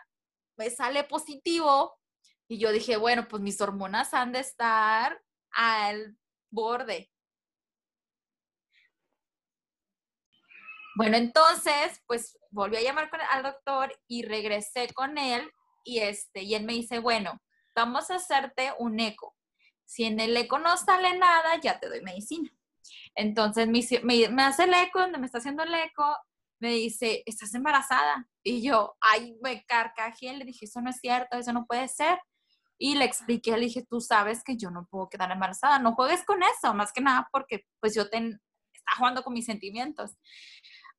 [0.57, 1.99] me sale positivo,
[2.49, 6.17] y yo dije, bueno, pues mis hormonas han de estar al
[6.51, 7.11] borde.
[10.97, 15.51] Bueno, entonces, pues volví a llamar al doctor y regresé con él
[15.83, 17.41] y, este, y él me dice, bueno,
[17.75, 19.37] vamos a hacerte un eco.
[19.85, 22.51] Si en el eco no sale nada, ya te doy medicina.
[23.15, 23.79] Entonces me,
[24.43, 26.17] hace el eco, donde me está haciendo el eco,
[26.61, 28.29] me dice, ¿estás embarazada?
[28.43, 32.19] Y yo, ay, me carcajé, le dije, eso no es cierto, eso no puede ser.
[32.79, 36.25] Y le expliqué, le dije, tú sabes que yo no puedo quedar embarazada, no juegues
[36.25, 40.17] con eso, más que nada porque pues yo te, está jugando con mis sentimientos.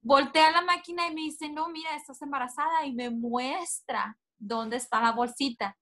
[0.01, 5.01] Voltea la máquina y me dice, no, mira, estás embarazada y me muestra dónde está
[5.01, 5.77] la bolsita.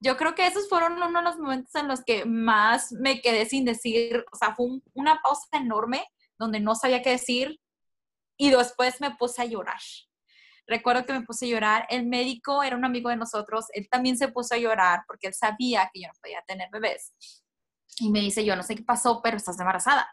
[0.00, 3.46] Yo creo que esos fueron uno de los momentos en los que más me quedé
[3.46, 6.06] sin decir, o sea, fue una pausa enorme
[6.38, 7.60] donde no sabía qué decir
[8.36, 9.80] y después me puse a llorar.
[10.68, 11.86] Recuerdo que me puse a llorar.
[11.90, 15.34] El médico era un amigo de nosotros, él también se puso a llorar porque él
[15.34, 17.12] sabía que yo no podía tener bebés.
[17.98, 20.08] Y me dice, yo no sé qué pasó, pero estás embarazada.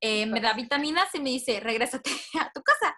[0.00, 2.10] Eh, me da vitaminas y me dice, regrésate
[2.40, 2.94] a tu casa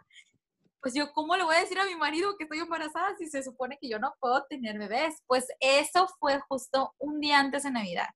[0.81, 3.43] pues yo, ¿cómo le voy a decir a mi marido que estoy embarazada si se
[3.43, 5.23] supone que yo no puedo tener bebés?
[5.27, 8.09] Pues eso fue justo un día antes de Navidad.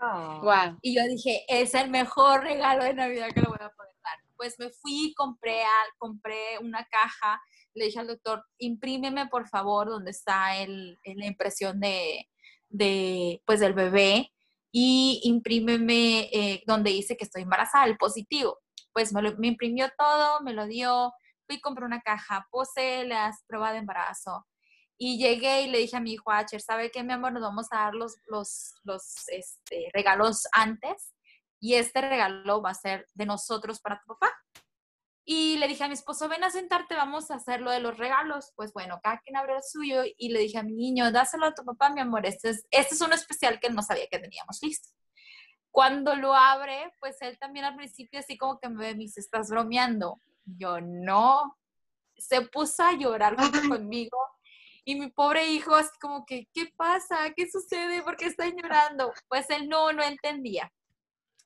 [0.00, 0.78] Wow.
[0.82, 4.18] Y yo dije, es el mejor regalo de Navidad que le voy a poder dar.
[4.36, 5.62] Pues me fui, compré,
[5.96, 7.40] compré una caja,
[7.78, 12.28] le dije al doctor, imprímeme por favor donde está el, la impresión de,
[12.68, 14.32] de, pues, del bebé
[14.72, 18.58] y imprímeme eh, donde dice que estoy embarazada, el positivo.
[18.92, 21.12] Pues me, lo, me imprimió todo, me lo dio,
[21.46, 24.46] fui, compré una caja, puse las pruebas de embarazo.
[24.98, 27.32] Y llegué y le dije a mi hijo Acher, ¿sabe qué, mi amor?
[27.32, 31.14] Nos vamos a dar los, los, los este, regalos antes
[31.60, 34.32] y este regalo va a ser de nosotros para tu papá.
[35.30, 37.98] Y le dije a mi esposo, ven a sentarte, vamos a hacer lo de los
[37.98, 38.50] regalos.
[38.56, 41.54] Pues bueno, cada quien abrió el suyo y le dije a mi niño, dáselo a
[41.54, 42.24] tu papá, mi amor.
[42.24, 44.88] Este es, este es uno especial que él no sabía que teníamos listo.
[45.70, 50.18] Cuando lo abre, pues él también al principio así como que me dice, estás bromeando.
[50.46, 51.58] Yo no.
[52.16, 53.36] Se puso a llorar
[53.68, 54.16] conmigo
[54.82, 57.34] y mi pobre hijo así como que, ¿qué pasa?
[57.36, 58.02] ¿Qué sucede?
[58.02, 59.12] ¿Por qué está llorando?
[59.28, 60.72] Pues él no, no entendía.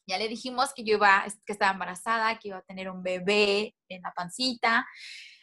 [0.07, 3.75] Ya le dijimos que yo iba, que estaba embarazada, que iba a tener un bebé
[3.89, 4.87] en la pancita.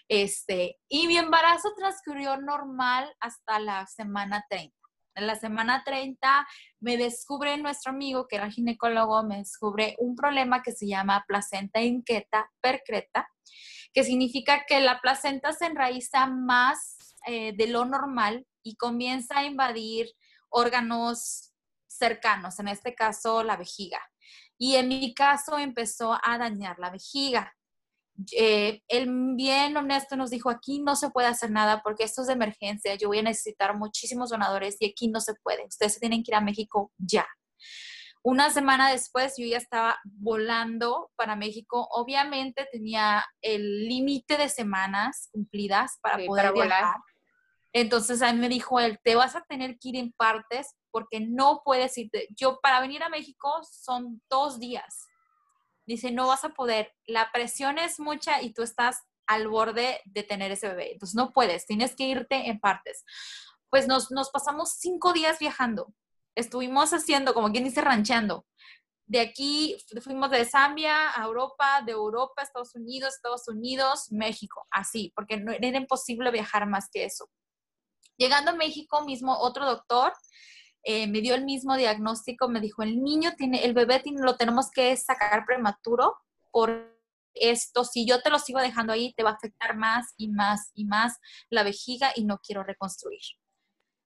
[0.07, 4.75] Este, y mi embarazo transcurrió normal hasta la semana 30.
[5.15, 6.47] En la semana 30
[6.79, 11.81] me descubre nuestro amigo, que era ginecólogo, me descubre un problema que se llama placenta
[11.81, 13.29] inquieta percreta,
[13.93, 19.45] que significa que la placenta se enraiza más eh, de lo normal y comienza a
[19.45, 20.07] invadir
[20.49, 21.53] órganos
[21.87, 23.99] cercanos, en este caso la vejiga.
[24.59, 27.55] Y en mi caso empezó a dañar la vejiga.
[28.33, 32.27] Eh, el bien honesto nos dijo, aquí no se puede hacer nada porque esto es
[32.27, 36.01] de emergencia, yo voy a necesitar muchísimos donadores y aquí no se puede, ustedes se
[36.01, 37.25] tienen que ir a México ya.
[38.21, 41.87] Una semana después yo ya estaba volando para México.
[41.91, 46.97] Obviamente tenía el límite de semanas cumplidas para poder viajar.
[47.71, 51.19] Entonces a mí me dijo él, te vas a tener que ir en partes porque
[51.19, 52.27] no puedes irte.
[52.35, 55.07] Yo para venir a México son dos días.
[55.85, 56.93] Dice, no vas a poder.
[57.05, 60.93] La presión es mucha y tú estás al borde de tener ese bebé.
[60.93, 63.03] Entonces no puedes, tienes que irte en partes.
[63.69, 65.93] Pues nos, nos pasamos cinco días viajando
[66.39, 68.45] estuvimos haciendo, como quien dice, rancheando.
[69.05, 74.67] De aquí fuimos de Zambia a Europa, de Europa a Estados Unidos, Estados Unidos, México,
[74.69, 77.29] así, porque no, era imposible viajar más que eso.
[78.17, 80.13] Llegando a México mismo, otro doctor
[80.91, 84.37] eh, me dio el mismo diagnóstico, me dijo, el niño tiene, el bebé tiene, lo
[84.37, 86.17] tenemos que sacar prematuro
[86.49, 86.97] por
[87.35, 90.71] esto, si yo te lo sigo dejando ahí, te va a afectar más y más
[90.73, 91.19] y más
[91.51, 93.21] la vejiga y no quiero reconstruir.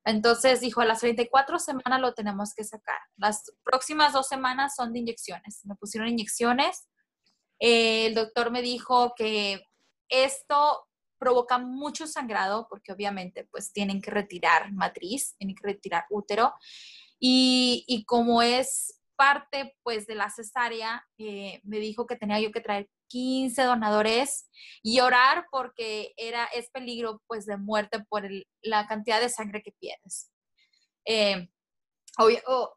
[0.03, 2.99] Entonces dijo, a las 34 semanas lo tenemos que sacar.
[3.15, 5.61] Las próximas dos semanas son de inyecciones.
[5.63, 6.89] Me pusieron inyecciones.
[7.61, 9.65] Eh, el doctor me dijo que
[10.09, 10.85] esto
[11.23, 16.53] provoca mucho sangrado porque obviamente pues tienen que retirar matriz, tienen que retirar útero.
[17.17, 22.59] Y, como es parte pues de la cesárea, eh, me dijo que tenía yo que
[22.59, 24.49] traer 15 donadores
[24.81, 28.27] y orar porque era, es peligro pues de muerte por
[28.61, 30.29] la cantidad de sangre que pierdes.
[31.05, 31.47] Eh,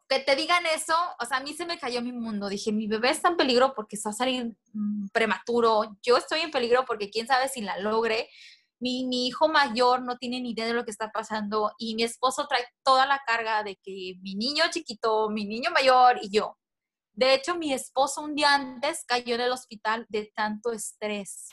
[0.09, 2.49] que te digan eso, o sea, a mí se me cayó mi mundo.
[2.49, 5.95] Dije, mi bebé está en peligro porque está a salir mm, prematuro.
[6.01, 8.29] Yo estoy en peligro porque quién sabe si la logre.
[8.79, 12.03] Mi, mi, hijo mayor no tiene ni idea de lo que está pasando y mi
[12.03, 16.57] esposo trae toda la carga de que mi niño chiquito, mi niño mayor y yo.
[17.13, 21.49] De hecho, mi esposo un día antes cayó en el hospital de tanto estrés.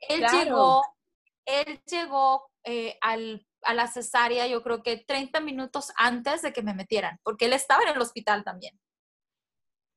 [0.00, 0.82] Él llegó,
[1.46, 2.98] él llegó eh,
[3.66, 7.52] a la cesárea, yo creo que 30 minutos antes de que me metieran, porque él
[7.52, 8.78] estaba en el hospital también.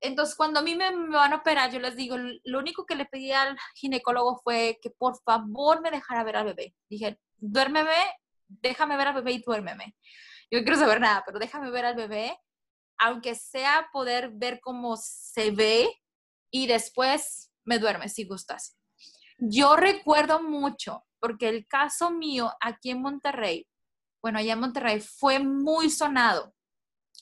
[0.01, 2.95] Entonces, cuando a mí me, me, van a operar, yo les digo, lo único que
[2.95, 6.73] le pedí al ginecólogo fue que por favor me dejara ver al bebé.
[6.89, 7.95] Dije, duérmeme,
[8.47, 9.95] déjame ver al bebé y duérmeme.
[10.49, 12.37] Yo no quiero saber nada, pero déjame ver al bebé
[12.99, 15.89] aunque sea poder ver cómo se ve
[16.51, 18.77] y después me duerme si gustas.
[19.37, 23.67] Yo recuerdo mucho, porque el caso mío aquí en Monterrey,
[24.21, 26.53] bueno, allá en Monterrey fue muy sonado.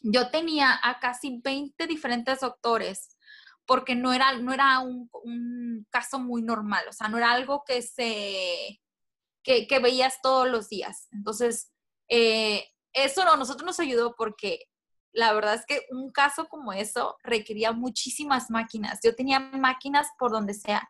[0.01, 3.17] Yo tenía a casi 20 diferentes doctores
[3.65, 5.09] porque no era, no era un,
[5.89, 8.79] caso muy normal, o sea, no era algo que se,
[9.43, 11.07] que, veías todos los días.
[11.11, 11.71] Entonces,
[12.07, 14.67] eh, eso no, nosotros nos ayudó porque
[15.11, 18.99] la verdad es que un caso como eso requería muchísimas máquinas.
[19.03, 20.89] Yo tenía máquinas por donde sea.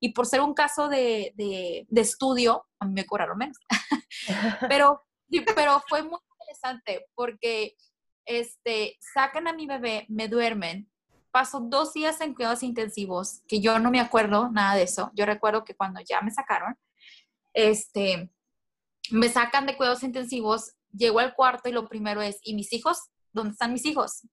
[0.00, 3.56] Y por ser un caso de, estudio, a mí me cobraron menos.
[4.68, 5.04] pero,
[5.54, 7.76] pero fue muy interesante porque
[8.24, 10.90] este, sacan a mi bebé, me duermen,
[11.30, 15.10] paso dos días en cuidados intensivos, que yo no me acuerdo nada de eso.
[15.14, 16.78] Yo recuerdo que cuando ya me sacaron,
[17.52, 18.30] este,
[19.10, 23.10] me sacan de cuidados intensivos, llego al cuarto y lo primero es, ¿y mis hijos?
[23.32, 24.26] ¿Dónde están mis hijos?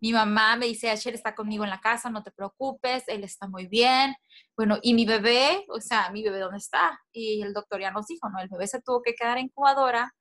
[0.00, 3.48] Mi mamá me dice, Asher está conmigo en la casa, no te preocupes, él está
[3.48, 4.14] muy bien.
[4.56, 5.64] Bueno, ¿y mi bebé?
[5.68, 7.00] O sea, ¿mi bebé dónde está?
[7.12, 10.14] Y el doctor ya nos dijo, no, el bebé se tuvo que quedar en incubadora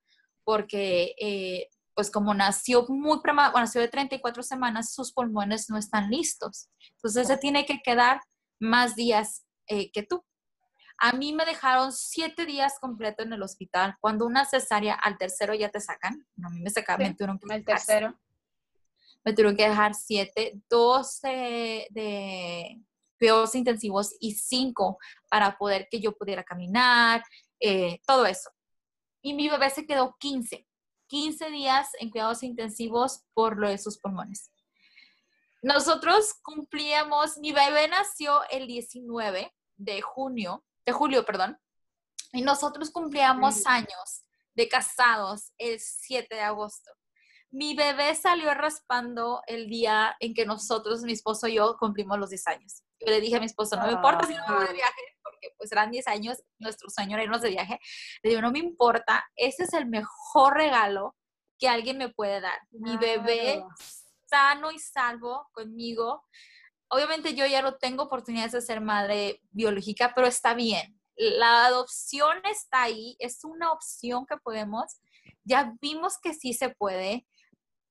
[0.43, 6.09] porque eh, pues como nació muy prematuro, nació de 34 semanas, sus pulmones no están
[6.09, 6.69] listos.
[6.95, 8.21] Entonces se tiene que quedar
[8.59, 10.23] más días eh, que tú.
[10.99, 13.95] A mí me dejaron siete días completos en el hospital.
[13.99, 16.25] Cuando una cesárea, al tercero ya te sacan.
[16.43, 18.17] a mí me sacaron, me tuvieron que tercero.
[19.27, 22.81] Me tuvieron que dejar siete, dos de
[23.19, 24.97] cuidados intensivos y cinco
[25.29, 27.21] para poder que yo pudiera caminar,
[27.59, 28.49] eh, todo eso.
[29.21, 30.65] Y mi bebé se quedó 15.
[31.07, 34.49] 15 días en cuidados intensivos por lo de sus pulmones.
[35.61, 41.59] Nosotros cumplíamos, mi bebé nació el 19 de junio, de julio, perdón,
[42.31, 44.23] y nosotros cumplíamos años
[44.55, 46.91] de casados el 7 de agosto.
[47.57, 52.29] Mi bebé salió raspando el día en que nosotros, mi esposo y yo, cumplimos los
[52.29, 52.83] 10 años.
[52.99, 55.55] Yo le dije a mi esposo, no me importa si no voy de viaje, porque
[55.57, 57.79] pues eran 10 años, nuestro sueño era irnos de viaje.
[58.21, 61.15] Le digo, no me importa, ese es el mejor regalo
[61.57, 62.59] que alguien me puede dar.
[62.69, 63.63] Mi bebé
[64.29, 66.25] sano y salvo conmigo.
[66.89, 71.01] Obviamente yo ya no tengo oportunidades de ser madre biológica, pero está bien.
[71.15, 75.01] La adopción está ahí, es una opción que podemos.
[75.43, 77.25] Ya vimos que sí se puede.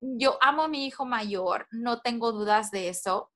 [0.00, 3.30] Yo amo a mi hijo mayor, no tengo dudas de eso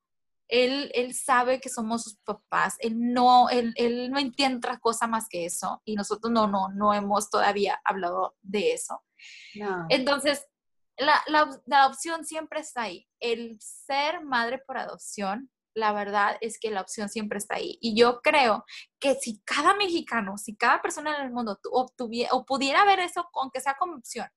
[0.51, 5.07] él, él sabe que somos sus papás, él no, él, él no entiende otra cosa
[5.07, 9.01] más que eso y nosotros no, no, no hemos todavía hablado de eso.
[9.89, 10.45] Entonces,
[10.97, 13.07] la, la, la, opción siempre está ahí.
[13.21, 17.77] El ser madre por adopción, la verdad es que la opción siempre está ahí.
[17.79, 18.65] Y yo creo
[18.99, 23.29] que si cada mexicano, si cada persona en el mundo obtuviera, o pudiera ver eso,
[23.35, 24.27] aunque sea como opción,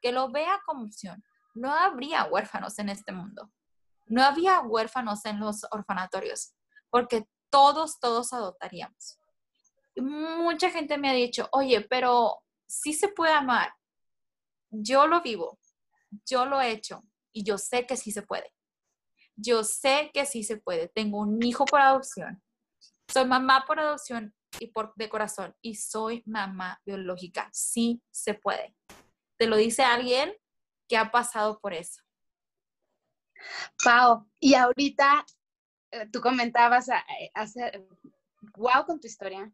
[0.00, 1.22] que lo vea como opción,
[1.54, 3.50] no habría huérfanos en este mundo
[4.12, 6.52] no había huérfanos en los orfanatorios,
[6.90, 9.18] porque todos, todos adoptaríamos.
[9.96, 13.72] mucha gente me ha dicho, oye, pero sí se puede amar.
[14.70, 15.58] Yo lo vivo,
[16.26, 18.52] yo lo he hecho y yo sé que sí se puede.
[19.34, 20.88] Yo sé que sí se puede.
[20.88, 22.42] Tengo un hijo por adopción.
[23.08, 27.48] Soy mamá por adopción y por de corazón y soy mamá biológica.
[27.52, 28.74] Sí se puede.
[29.38, 30.34] Te lo dice alguien
[30.92, 32.02] que ha pasado por eso.
[33.82, 35.24] Pau, y ahorita
[35.90, 37.82] eh, tú comentabas eh, hacer,
[38.58, 39.50] wow con tu historia,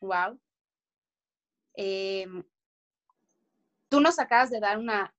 [0.00, 0.40] wow.
[1.74, 2.42] Em,
[3.90, 5.14] tú nos acabas de dar una,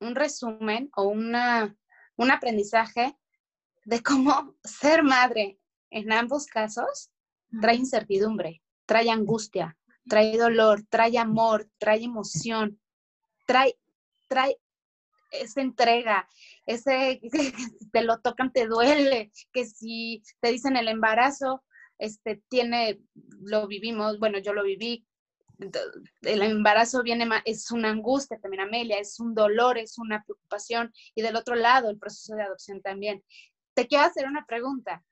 [0.00, 1.72] un resumen o una,
[2.16, 3.16] un aprendizaje
[3.84, 5.60] de cómo ser madre
[5.90, 7.12] en ambos casos
[7.60, 9.78] trae incertidumbre, trae angustia,
[10.08, 12.80] trae dolor, trae amor, trae emoción,
[13.46, 13.78] trae,
[14.26, 14.58] trae
[15.30, 16.28] esa entrega,
[16.66, 17.52] ese que
[17.92, 21.62] te lo tocan te duele, que si te dicen el embarazo,
[21.98, 23.00] este tiene,
[23.40, 25.06] lo vivimos, bueno, yo lo viví,
[26.22, 31.22] el embarazo viene, es una angustia también, Amelia, es un dolor, es una preocupación, y
[31.22, 33.22] del otro lado, el proceso de adopción también.
[33.74, 35.04] Te quiero hacer una pregunta,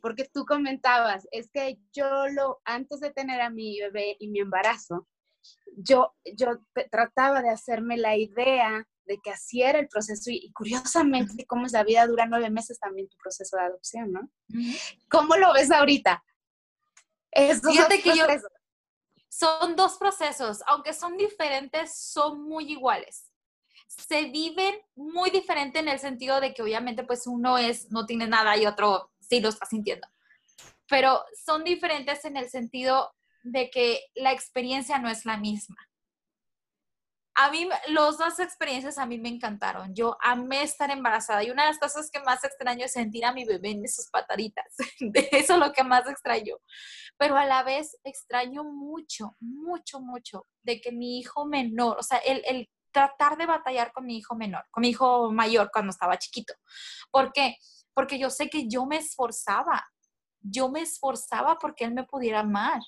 [0.00, 4.40] porque tú comentabas, es que yo lo, antes de tener a mi bebé y mi
[4.40, 5.08] embarazo,
[5.76, 11.46] yo, yo trataba de hacerme la idea de que así era el proceso y, curiosamente
[11.46, 14.30] cómo es la vida, dura nueve meses también tu proceso de adopción, ¿no?
[15.10, 16.22] ¿Cómo lo ves ahorita?
[17.34, 18.26] Fíjate que yo,
[19.28, 23.32] son dos procesos, aunque son diferentes, son muy iguales.
[23.88, 28.26] Se viven muy diferente en el sentido de que obviamente pues uno es, no tiene
[28.26, 30.06] nada y otro sí lo está sintiendo.
[30.88, 35.76] Pero son diferentes en el sentido de que la experiencia no es la misma
[37.34, 39.94] a mí, las dos experiencias a mí me encantaron.
[39.94, 43.32] Yo amé estar embarazada y una de las cosas que más extraño es sentir a
[43.32, 44.66] mi bebé en sus pataditas.
[45.00, 46.56] De eso es lo que más extraño.
[47.16, 52.18] Pero a la vez extraño mucho, mucho, mucho de que mi hijo menor, o sea,
[52.18, 56.18] el, el tratar de batallar con mi hijo menor, con mi hijo mayor cuando estaba
[56.18, 56.54] chiquito.
[57.10, 57.56] ¿Por qué?
[57.94, 59.84] Porque yo sé que yo me esforzaba,
[60.40, 62.80] yo me esforzaba porque él me pudiera amar.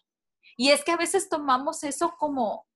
[0.57, 2.67] Y es que a veces tomamos eso como,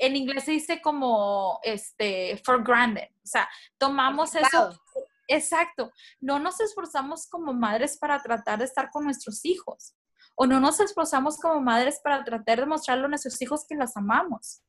[0.00, 3.08] en inglés se dice como, este, for granted.
[3.22, 3.48] O sea,
[3.78, 4.80] tomamos eso.
[5.28, 5.92] Exacto.
[6.20, 9.94] No nos esforzamos como madres para tratar de estar con nuestros hijos.
[10.34, 13.96] O no nos esforzamos como madres para tratar de mostrarle a nuestros hijos que las
[13.96, 14.62] amamos.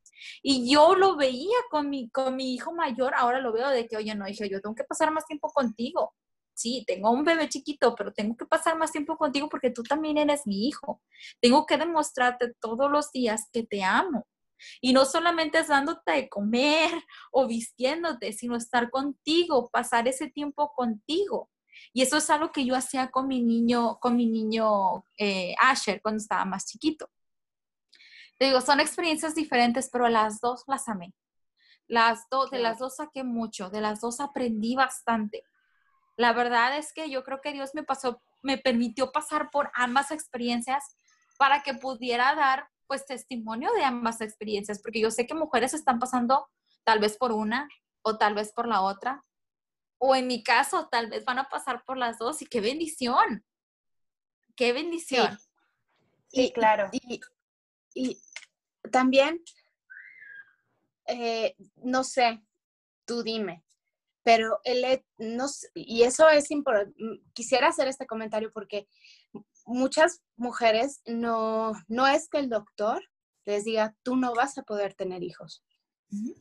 [0.43, 3.97] Y yo lo veía con mi, con mi hijo mayor, ahora lo veo de que,
[3.97, 6.13] oye, no, dije, yo tengo que pasar más tiempo contigo.
[6.53, 10.17] Sí, tengo un bebé chiquito, pero tengo que pasar más tiempo contigo porque tú también
[10.17, 11.01] eres mi hijo.
[11.39, 14.27] Tengo que demostrarte todos los días que te amo.
[14.81, 16.91] Y no solamente es dándote de comer
[17.31, 21.49] o vistiéndote, sino estar contigo, pasar ese tiempo contigo.
[21.93, 26.01] Y eso es algo que yo hacía con mi niño, con mi niño eh, Asher
[26.01, 27.09] cuando estaba más chiquito.
[28.37, 31.13] Te digo, son experiencias diferentes, pero las dos las amé.
[31.87, 35.43] Las dos, de las dos saqué mucho, de las dos aprendí bastante.
[36.15, 40.11] La verdad es que yo creo que Dios me pasó, me permitió pasar por ambas
[40.11, 40.97] experiencias
[41.37, 45.97] para que pudiera dar pues testimonio de ambas experiencias, porque yo sé que mujeres están
[45.97, 46.49] pasando
[46.83, 47.69] tal vez por una
[48.01, 49.23] o tal vez por la otra,
[49.97, 53.45] o en mi caso tal vez van a pasar por las dos y qué bendición,
[54.57, 55.39] qué bendición.
[56.27, 56.89] Sí, claro.
[56.91, 57.21] Y,
[57.93, 58.21] y,
[58.91, 59.41] también,
[61.05, 62.43] eh, no sé,
[63.05, 63.63] tú dime,
[64.21, 66.93] pero él, no, y eso es importante,
[67.31, 68.89] quisiera hacer este comentario porque
[69.65, 73.03] muchas mujeres no, no es que el doctor
[73.45, 75.63] les diga, tú no vas a poder tener hijos,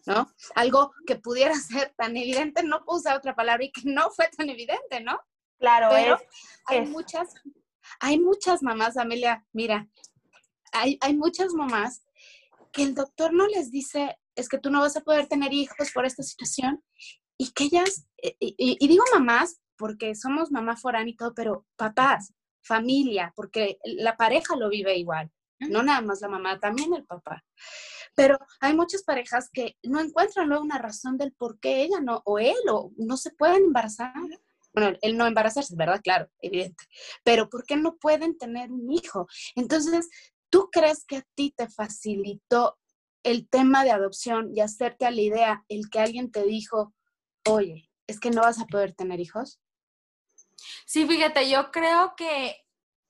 [0.06, 0.30] ¿no?
[0.54, 4.28] Algo que pudiera ser tan evidente, no puedo usar otra palabra y que no fue
[4.28, 5.20] tan evidente, ¿no?
[5.58, 6.18] Claro, pero
[6.66, 7.34] hay muchas,
[7.98, 9.88] hay muchas mamás, Amelia, mira,
[10.72, 12.02] hay, hay muchas mamás
[12.72, 15.90] que el doctor no les dice, es que tú no vas a poder tener hijos
[15.92, 16.82] por esta situación,
[17.40, 22.34] y que ellas, eh, y, digo mamás porque somos mamá forán y todo, pero papás,
[22.62, 27.44] familia, porque la pareja lo vive igual, no nada más la mamá, también el papá.
[28.14, 32.22] Pero hay muchas parejas que no encuentran luego una razón del por qué ella no,
[32.24, 34.12] o él, o no se pueden embarazar.
[34.72, 36.00] Bueno, él no embarazarse, ¿verdad?
[36.02, 36.84] Claro, evidente.
[37.24, 39.26] Pero ¿por qué no pueden tener un hijo?
[39.54, 40.08] Entonces,
[40.48, 42.78] ¿tú crees que a ti te facilitó
[43.22, 46.94] el tema de adopción y hacerte a la idea el que alguien te dijo,
[47.46, 49.60] oye, es que no vas a poder tener hijos?
[50.86, 52.56] Sí, fíjate, yo creo que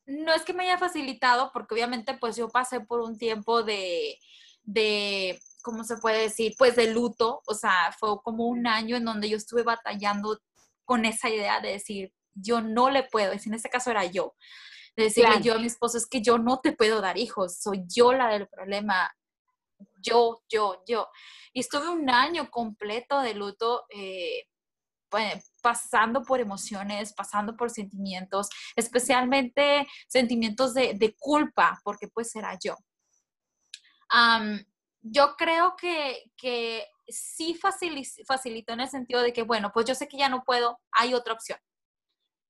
[0.06, 4.18] no es que me haya facilitado, porque obviamente pues yo pasé por un tiempo de,
[4.62, 6.54] de, ¿cómo se puede decir?
[6.58, 10.40] Pues de luto, o sea, fue como un año en donde yo estuve batallando
[10.84, 14.34] con esa idea de decir, yo no le puedo, en este caso era yo,
[14.96, 17.84] de decirle yo a mi esposo, es que yo no te puedo dar hijos, soy
[17.86, 19.14] yo la del problema,
[20.02, 21.08] yo, yo, yo.
[21.52, 24.46] Y estuve un año completo de luto, eh,
[25.62, 32.76] pasando por emociones, pasando por sentimientos, especialmente sentimientos de, culpa, porque pues era yo.
[35.02, 40.08] yo creo que, que sí facilitó en el sentido de que, bueno, pues yo sé
[40.08, 41.58] que ya no puedo, hay otra opción.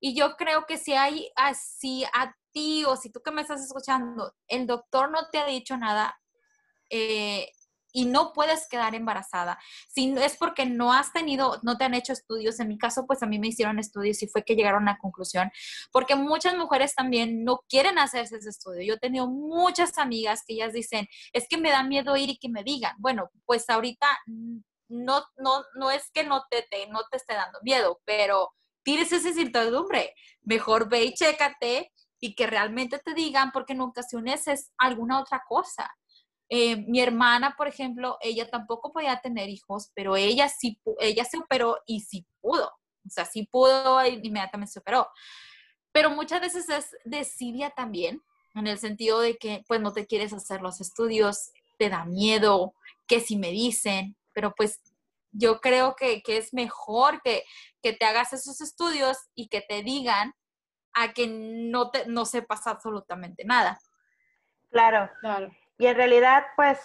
[0.00, 3.62] Y yo creo que si hay, así a ti o si tú que me estás
[3.62, 6.18] escuchando, el doctor no te ha dicho nada
[6.88, 7.52] eh,
[7.92, 12.12] y no puedes quedar embarazada, si es porque no has tenido, no te han hecho
[12.12, 14.92] estudios, en mi caso pues a mí me hicieron estudios y fue que llegaron a
[14.92, 15.50] la conclusión,
[15.92, 18.82] porque muchas mujeres también no quieren hacerse ese estudio.
[18.82, 22.38] Yo he tenido muchas amigas que ellas dicen, es que me da miedo ir y
[22.38, 24.06] que me digan, bueno, pues ahorita
[24.88, 29.12] no, no, no es que no te, te no te esté dando miedo, pero tienes
[29.12, 34.72] esa incertidumbre, mejor ve y chécate y que realmente te digan, porque en ocasiones es
[34.78, 35.90] alguna otra cosa.
[36.52, 41.38] Eh, mi hermana, por ejemplo, ella tampoco podía tener hijos, pero ella sí, ella se
[41.38, 42.72] operó y sí pudo.
[43.06, 45.08] O sea, sí pudo, e inmediatamente se operó.
[45.92, 48.20] Pero muchas veces es desidia también,
[48.54, 52.74] en el sentido de que pues no te quieres hacer los estudios, te da miedo,
[53.06, 54.80] que si me dicen, pero pues
[55.32, 57.44] yo creo que, que es mejor que,
[57.80, 60.34] que, te hagas esos estudios y que te digan
[60.92, 63.78] a que no, te, no sepas absolutamente nada.
[64.70, 65.50] Claro, claro.
[65.80, 66.78] Y en realidad, pues,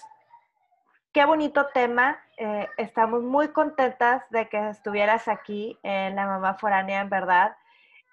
[1.11, 2.17] qué bonito tema.
[2.37, 7.57] Eh, estamos muy contentas de que estuvieras aquí en La Mamá Foránea, en verdad.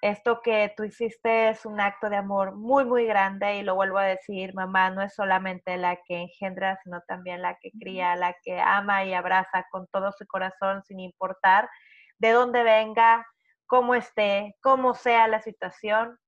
[0.01, 3.99] esto que tú hiciste es un acto de amor muy, muy grande y lo vuelvo
[3.99, 8.35] a decir, mamá no es solamente la que engendra, sino también la que cría, la
[8.43, 11.71] que ama y abraza con todo su corazón sin importar
[12.19, 13.25] de dónde venga,
[13.67, 16.19] cómo esté, cómo sea la situación,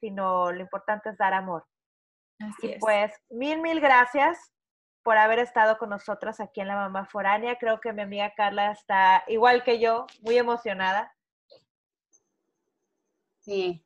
[0.00, 1.64] sino lo importante es dar amor.
[2.40, 4.38] Así y pues mil, mil gracias
[5.02, 7.56] por haber estado con nosotros aquí en La Mamá Foránea.
[7.58, 11.14] Creo que mi amiga Carla está igual que yo, muy emocionada.
[13.40, 13.84] Sí.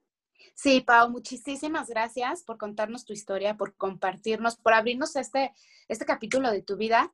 [0.55, 5.53] Sí, Pau, muchísimas gracias por contarnos tu historia, por compartirnos, por abrirnos este,
[5.89, 7.13] este capítulo de tu vida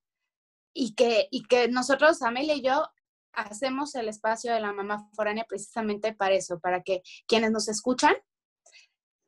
[0.74, 2.86] y que, y que nosotros, Amelia y yo,
[3.32, 8.14] hacemos el espacio de la mamá foránea precisamente para eso, para que quienes nos escuchan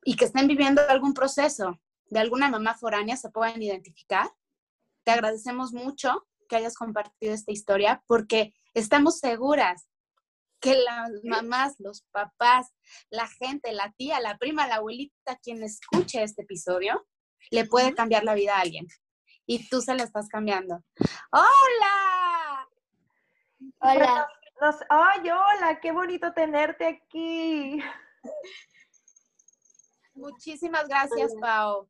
[0.05, 1.81] y que estén viviendo algún proceso
[2.13, 4.31] de alguna mamá foránea se puedan identificar.
[5.03, 9.89] Te agradecemos mucho que hayas compartido esta historia porque estamos seguras
[10.61, 12.69] que las mamás, los papás,
[13.09, 17.07] la gente, la tía, la prima, la abuelita, quien escuche este episodio,
[17.51, 18.87] le puede cambiar la vida a alguien.
[19.47, 20.85] Y tú se la estás cambiando.
[21.33, 22.69] ¡Hola!
[23.81, 24.29] Hola.
[24.91, 25.81] ¡Ay, hola!
[25.81, 27.83] ¡Qué bonito tenerte aquí!
[30.15, 31.89] Muchísimas gracias, Pau.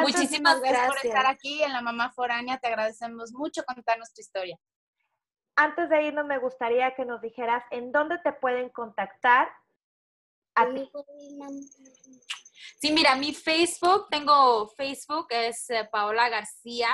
[0.00, 2.58] Muchísimas gracias por estar aquí en La Mamá Foránea.
[2.58, 4.58] Te agradecemos mucho contarnos tu historia
[5.60, 9.48] antes de irnos, me gustaría que nos dijeras en dónde te pueden contactar
[10.54, 10.90] a ti.
[12.80, 16.88] Sí, mira, mi Facebook, tengo Facebook, es eh, Paola García.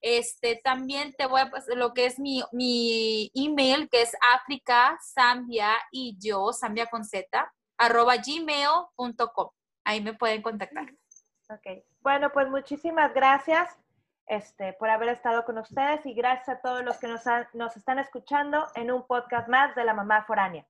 [0.00, 4.98] Este, también te voy a pasar lo que es mi, mi email, que es África,
[5.14, 9.50] Zambia y yo, Zambia con Z, arroba gmail.com.
[9.84, 10.86] Ahí me pueden contactar.
[11.52, 11.84] Ok.
[12.02, 13.78] Bueno, pues muchísimas gracias.
[14.26, 17.22] Este, por haber estado con ustedes y gracias a todos los que nos,
[17.52, 20.60] nos están escuchando en un podcast más de la mamá foránea.